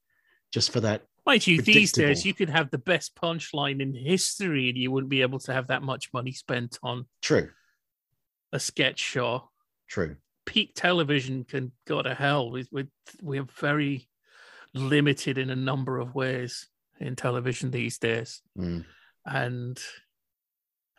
[0.52, 1.02] just for that.
[1.24, 5.10] Mind you, these days you could have the best punchline in history, and you wouldn't
[5.10, 7.50] be able to have that much money spent on True,
[8.52, 9.50] a sketch show.
[9.88, 10.16] true.
[10.46, 12.50] peak television can go to hell.
[12.50, 12.86] We we
[13.22, 14.08] we're very
[14.74, 16.66] limited in a number of ways
[17.00, 18.84] in television these days, Mm.
[19.26, 19.78] and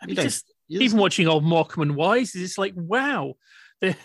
[0.02, 3.36] I You mean, just even watching old Morecambe and Wise, it's like wow,
[3.82, 3.96] they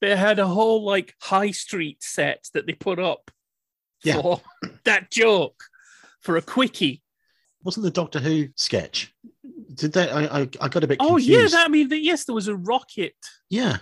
[0.00, 3.30] they had a whole like high street set that they put up
[4.04, 4.20] Yeah.
[4.22, 4.40] for
[4.84, 5.62] that joke
[6.20, 7.02] for a quickie.
[7.62, 9.12] Wasn't the Doctor Who sketch?
[9.74, 10.12] Did that?
[10.12, 10.98] I I, I got a bit.
[11.00, 11.28] Oh confused.
[11.28, 13.14] yeah, that I mean, the, yes, there was a rocket.
[13.48, 13.78] yeah.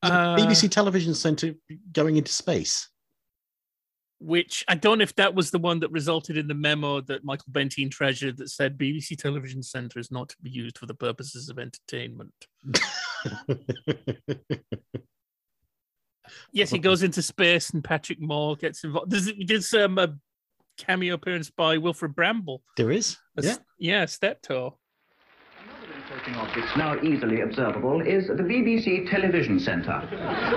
[0.00, 1.54] Uh, BBC Television Centre
[1.92, 2.88] going into space.
[4.20, 7.24] Which I don't know if that was the one that resulted in the memo that
[7.24, 10.94] Michael Bentine treasured that said BBC Television Centre is not to be used for the
[10.94, 12.32] purposes of entertainment.
[16.52, 19.10] Yes, he goes into space and Patrick Moore gets involved.
[19.10, 20.14] There's, there's um, a
[20.76, 22.60] cameo appearance by Wilfrid Brambell.
[22.76, 23.16] There is.
[23.36, 23.56] A Yeah.
[23.78, 24.78] yeah, Steptoe.
[26.18, 30.02] Interesting objects now easily observable is the BBC Television Centre.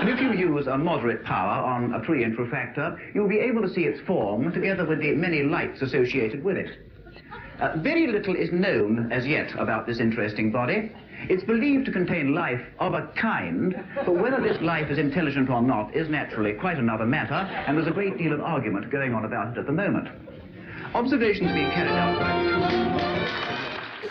[0.00, 3.72] And if you use a moderate power on a three-inch refractor, you'll be able to
[3.72, 6.78] see its form together with the many lights associated with it.
[7.60, 10.90] Uh, very little is known as yet about this interesting body.
[11.28, 15.62] It's believed to contain life of a kind, but whether this life is intelligent or
[15.62, 19.24] not is naturally quite another matter, and there's a great deal of argument going on
[19.24, 20.08] about it at the moment.
[20.92, 23.12] Observations being carried out by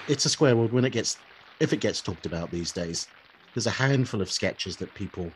[0.07, 1.17] it's a square world when it gets
[1.61, 3.07] if it gets talked about these days
[3.53, 5.31] there's a handful of sketches that people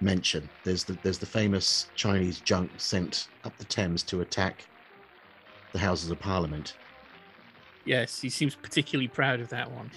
[0.00, 4.64] mention there's the there's the famous chinese junk sent up the thames to attack
[5.72, 6.74] the houses of parliament
[7.86, 9.90] Yes, he seems particularly proud of that one.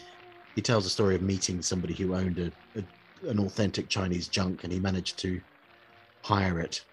[0.55, 4.63] he tells a story of meeting somebody who owned a, a an authentic chinese junk
[4.63, 5.41] and he managed to
[6.23, 6.83] hire it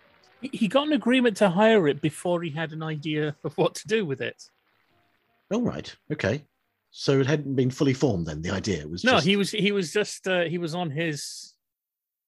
[0.40, 3.74] He- He got an agreement to hire it before he had an idea of what
[3.76, 4.42] to do with it.
[5.52, 6.44] all right okay
[6.96, 8.40] So it hadn't been fully formed then.
[8.40, 11.54] The idea was No, just, he was he was just uh, he was on his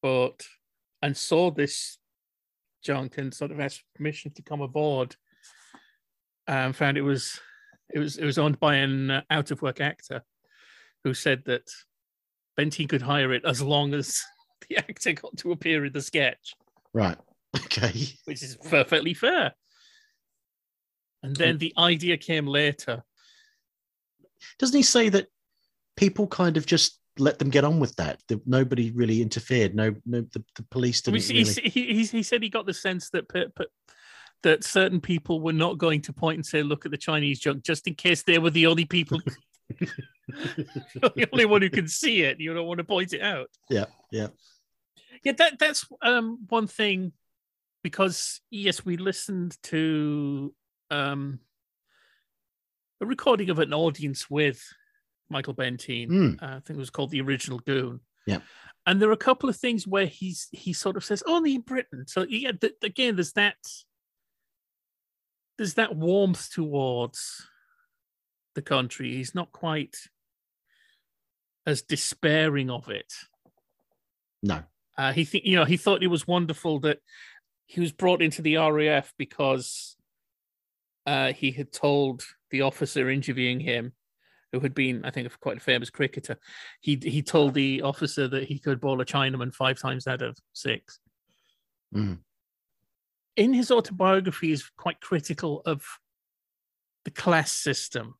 [0.02, 0.44] boat
[1.00, 1.98] and saw this
[2.82, 5.14] junk and sort of asked permission to come aboard.
[6.48, 7.38] And found it was
[7.94, 10.24] it was it was owned by an uh, out of work actor
[11.04, 11.70] who said that
[12.58, 14.20] Benty could hire it as long as
[14.68, 16.56] the actor got to appear in the sketch,
[16.92, 17.16] right.
[17.56, 17.92] Okay.
[18.24, 19.52] which is perfectly fair.
[21.22, 23.04] And then the idea came later.
[24.58, 25.28] Doesn't he say that
[25.96, 28.20] people kind of just let them get on with that?
[28.28, 29.74] That nobody really interfered.
[29.74, 31.52] No, no, the, the police didn't he, really.
[31.52, 33.64] he, he, he said he got the sense that pe- pe-
[34.42, 37.64] that certain people were not going to point and say, "Look at the Chinese junk,"
[37.64, 39.20] just in case they were the only people,
[39.78, 42.40] the only one who can see it.
[42.40, 43.48] You don't want to point it out.
[43.70, 44.28] Yeah, yeah.
[45.24, 47.12] Yeah, that that's um, one thing
[47.82, 50.54] because yes, we listened to
[50.90, 51.40] um,
[53.00, 54.62] a recording of an audience with
[55.28, 56.08] Michael Bentine.
[56.08, 56.42] Mm.
[56.42, 58.00] Uh, I think it was called the Original Goon.
[58.26, 58.38] Yeah.
[58.86, 61.62] And there are a couple of things where he's he sort of says only in
[61.62, 62.04] Britain.
[62.06, 63.56] So yeah, th- again, there's that
[65.58, 67.46] there's that warmth towards
[68.54, 69.14] the country.
[69.14, 69.96] He's not quite
[71.66, 73.12] as despairing of it.
[74.42, 74.62] No.
[74.96, 76.98] Uh, he think you know he thought it was wonderful that
[77.66, 79.96] he was brought into the RAF because
[81.06, 83.92] uh, he had told the officer interviewing him,
[84.52, 86.38] who had been I think quite a famous cricketer,
[86.80, 90.36] he he told the officer that he could bowl a Chinaman five times out of
[90.52, 91.00] six.
[91.94, 92.18] Mm.
[93.36, 95.84] In his autobiography, he's quite critical of
[97.04, 98.14] the class system.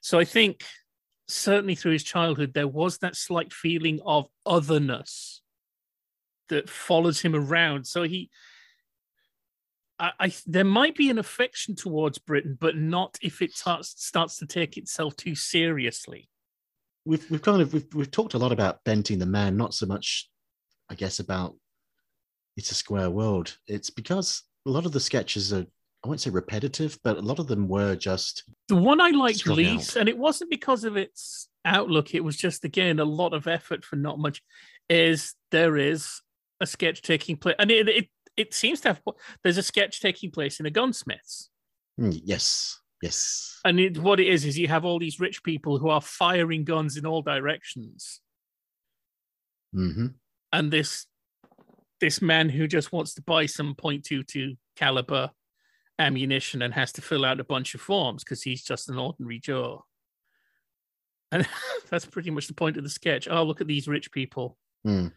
[0.00, 0.64] So I think
[1.28, 5.40] certainly through his childhood, there was that slight feeling of otherness
[6.48, 7.86] that follows him around.
[7.86, 8.30] So he,
[10.02, 14.38] I, I there might be an affection towards Britain, but not if it starts starts
[14.38, 16.28] to take itself too seriously.
[17.04, 19.86] We've we've kind of we've we've talked a lot about Bentine the man, not so
[19.86, 20.28] much,
[20.90, 21.54] I guess, about
[22.56, 23.56] it's a square world.
[23.68, 25.66] It's because a lot of the sketches are
[26.04, 29.46] I won't say repetitive, but a lot of them were just The one I liked
[29.46, 33.46] least, and it wasn't because of its outlook, it was just again a lot of
[33.46, 34.42] effort for not much.
[34.88, 36.20] Is there is
[36.60, 39.02] a sketch taking place, and it it, it seems to have
[39.42, 41.50] there's a sketch taking place in a gunsmith's.
[42.00, 43.60] Mm, yes, yes.
[43.64, 46.64] And it, what it is is you have all these rich people who are firing
[46.64, 48.20] guns in all directions,
[49.72, 50.06] hmm
[50.52, 51.06] and this
[52.00, 55.30] this man who just wants to buy some .22 caliber
[55.98, 59.38] ammunition and has to fill out a bunch of forms because he's just an ordinary
[59.38, 59.84] Joe.
[61.30, 61.46] And
[61.90, 63.28] that's pretty much the point of the sketch.
[63.30, 64.58] Oh, look at these rich people.
[64.86, 65.12] Mm.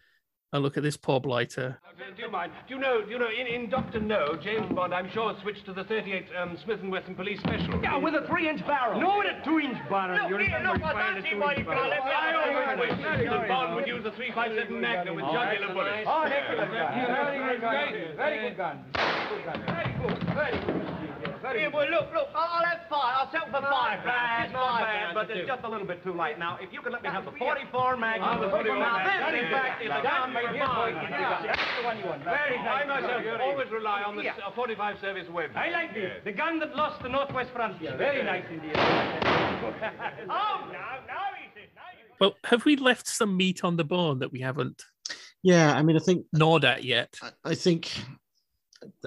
[0.56, 1.78] Oh, look at this poor blighter.
[2.16, 2.54] Do you mind?
[2.70, 3.04] Do you know?
[3.04, 3.28] Do you know?
[3.28, 6.90] In, in Doctor No, James Bond, I'm sure switched to the 38 um, Smith and
[6.90, 7.78] Wesson Police Special.
[7.84, 9.02] Yeah, with a three-inch barrel.
[9.02, 10.16] No, with a two-inch barrel.
[10.16, 11.90] Look, You here, remember look, I firing can't a see why two-inch you can't barrel.
[11.92, 13.48] let me I always wish that.
[13.50, 16.08] Bond would use a 357 Magnum with jugular bullets.
[16.08, 17.04] Oh, excellent gun.
[17.04, 18.16] Very Very good.
[18.16, 18.76] Very good gun.
[18.96, 19.60] Very good gun.
[19.60, 20.24] Very good.
[20.24, 21.05] Very good.
[21.54, 22.30] Here, boy, look, look.
[22.34, 23.14] I'll I'll have five.
[23.22, 24.02] I'll sell for five.
[24.02, 26.40] That's It's not five bad, but it's just a little bit too light.
[26.40, 28.40] Now, if you could let me have the 44 Magnum.
[28.40, 29.34] Oh, the 44 Now, Magnum.
[29.34, 32.24] this, in fact, is the gun for That's the one you want.
[32.24, 32.90] Very nice.
[32.90, 35.52] I myself always rely on the uh, 45 service web.
[35.56, 36.12] I like this.
[36.26, 37.96] The gun that lost the Northwest frontier.
[37.98, 38.74] Very nice indeed.
[38.76, 41.70] oh, now, now he says.
[41.76, 44.84] Now you Well, have we left some meat on the bone that we haven't
[45.44, 47.18] Yeah, I mean, I think gnawed at yet?
[47.44, 47.92] I think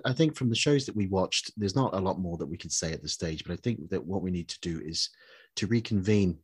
[0.05, 2.57] I think from the shows that we watched, there's not a lot more that we
[2.57, 3.45] can say at this stage.
[3.45, 5.11] But I think that what we need to do is
[5.57, 6.39] to reconvene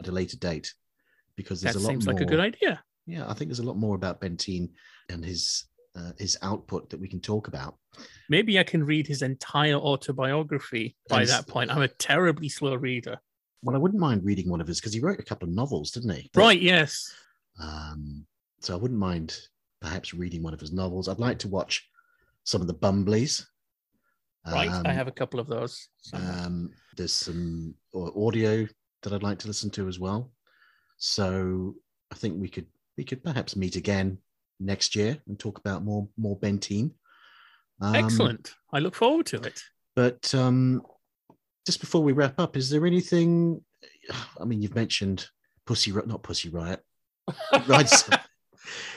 [0.00, 0.72] at a later date
[1.36, 1.92] because there's That a lot more.
[1.92, 2.14] That seems more.
[2.14, 2.82] like a good idea.
[3.06, 4.70] Yeah, I think there's a lot more about Bentine
[5.10, 7.76] and his uh, his output that we can talk about.
[8.28, 11.30] Maybe I can read his entire autobiography by Yes.
[11.30, 11.70] that point.
[11.70, 13.18] I'm a terribly slow reader.
[13.62, 15.92] Well, I wouldn't mind reading one of his because he wrote a couple of novels,
[15.92, 16.30] didn't he?
[16.34, 17.10] But, Right, yes.
[17.62, 18.26] Um,
[18.60, 19.38] so I wouldn't mind
[19.80, 21.08] perhaps reading one of his novels.
[21.08, 21.88] I'd like to watch
[22.46, 23.44] some of the Bumblies.
[24.46, 24.70] Right.
[24.70, 25.88] I Um, have a couple of those.
[26.12, 28.66] Um, there's some au- audio
[29.02, 30.32] that I'd like to listen to as well.
[30.98, 31.74] So
[32.10, 32.66] I think we could
[32.96, 34.18] we could perhaps meet again
[34.60, 36.92] next year and talk about more more Bentine.
[37.80, 38.54] Um, Excellent.
[38.72, 39.60] I look forward to it.
[39.96, 40.82] But um,
[41.66, 43.62] just before we wrap up, is there anything?
[44.40, 45.26] I mean, you've mentioned
[45.66, 46.80] Pussy, not Pussy Riot.
[47.66, 47.90] Right.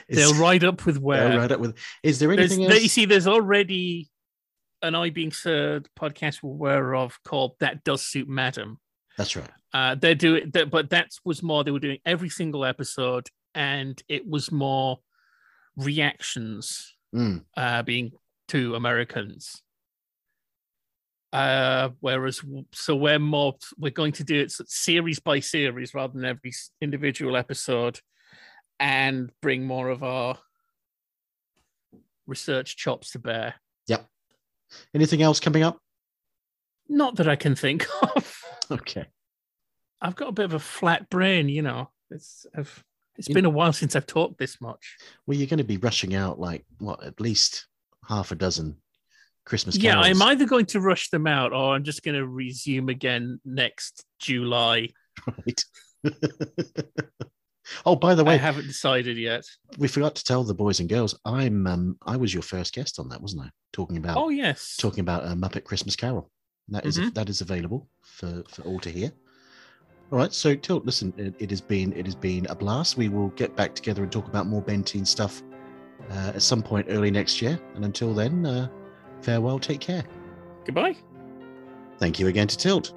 [0.10, 1.38] They'll ride up with where.
[1.38, 1.78] Right up with.
[2.04, 2.84] Is there There's, anything there- else?
[2.84, 4.10] you see, there's already
[4.82, 8.80] an I Being Served podcast we're aware of called That Does Suit Madam.
[9.18, 9.50] That's right.
[9.74, 14.02] Uh, they're doing that, but that was more, they were doing every single episode, and
[14.08, 15.00] it was more
[15.76, 17.44] reactions Mm.
[17.58, 18.12] uh, being
[18.50, 19.62] to Americans.
[21.32, 22.42] Uh, whereas,
[22.72, 26.52] so we're more we're going to do it series by series rather than every
[26.82, 28.00] individual episode,
[28.80, 30.38] and bring more of our
[32.28, 33.56] research chops to bear.
[33.88, 34.06] Yep.
[34.94, 35.78] Anything else coming up?
[36.88, 38.42] Not that I can think of.
[38.72, 39.06] Okay.
[40.02, 41.90] I've got a bit of a flat brain, you know.
[42.10, 42.84] It's I've,
[43.18, 44.98] it's You- been a while since I've talked this much.
[45.26, 47.68] Well, you're going to be rushing out like what, at least
[48.08, 48.78] half a dozen
[49.46, 49.84] Christmas cards.
[49.84, 50.22] Yeah, carols.
[50.22, 54.06] I'm either going to rush them out or I'm just going to resume again next
[54.20, 54.90] July.
[55.28, 55.64] Right.
[57.86, 59.44] oh, by the way, I haven't decided yet.
[59.78, 61.18] we forgot to tell the boys and girls.
[61.26, 63.50] I'm um, I was your first guest on that, wasn't I?
[63.74, 66.30] Talking about Oh yes, talking about a Muppet Christmas Carol.
[66.70, 67.14] That is- Mhm.
[67.16, 69.12] that is available for for all to hear.
[70.12, 72.98] All right, so Tilt, listen, it, it has been it has been a blast.
[72.98, 75.44] We will get back together and talk about more Bentine stuff
[76.10, 77.60] uh, at some point early next year.
[77.76, 78.70] And until then, uh,
[79.22, 79.60] farewell.
[79.60, 80.04] Take care.
[80.66, 80.96] Goodbye.
[82.00, 82.94] Thank you again to Tilt.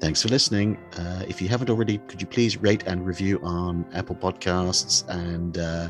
[0.00, 0.78] Thanks for listening.
[0.96, 5.08] Uh, if you haven't already, could you please rate and review on Apple Podcasts?
[5.08, 5.88] And uh,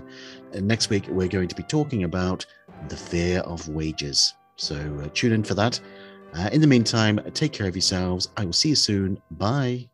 [0.61, 2.47] next week, we're going to be talking about
[2.89, 4.35] the fear of wages.
[4.57, 5.81] So uh, tune in for that.
[6.35, 8.29] Uh, in the meantime, take care of yourselves.
[8.37, 9.21] I will see you soon.
[9.33, 9.89] Bye.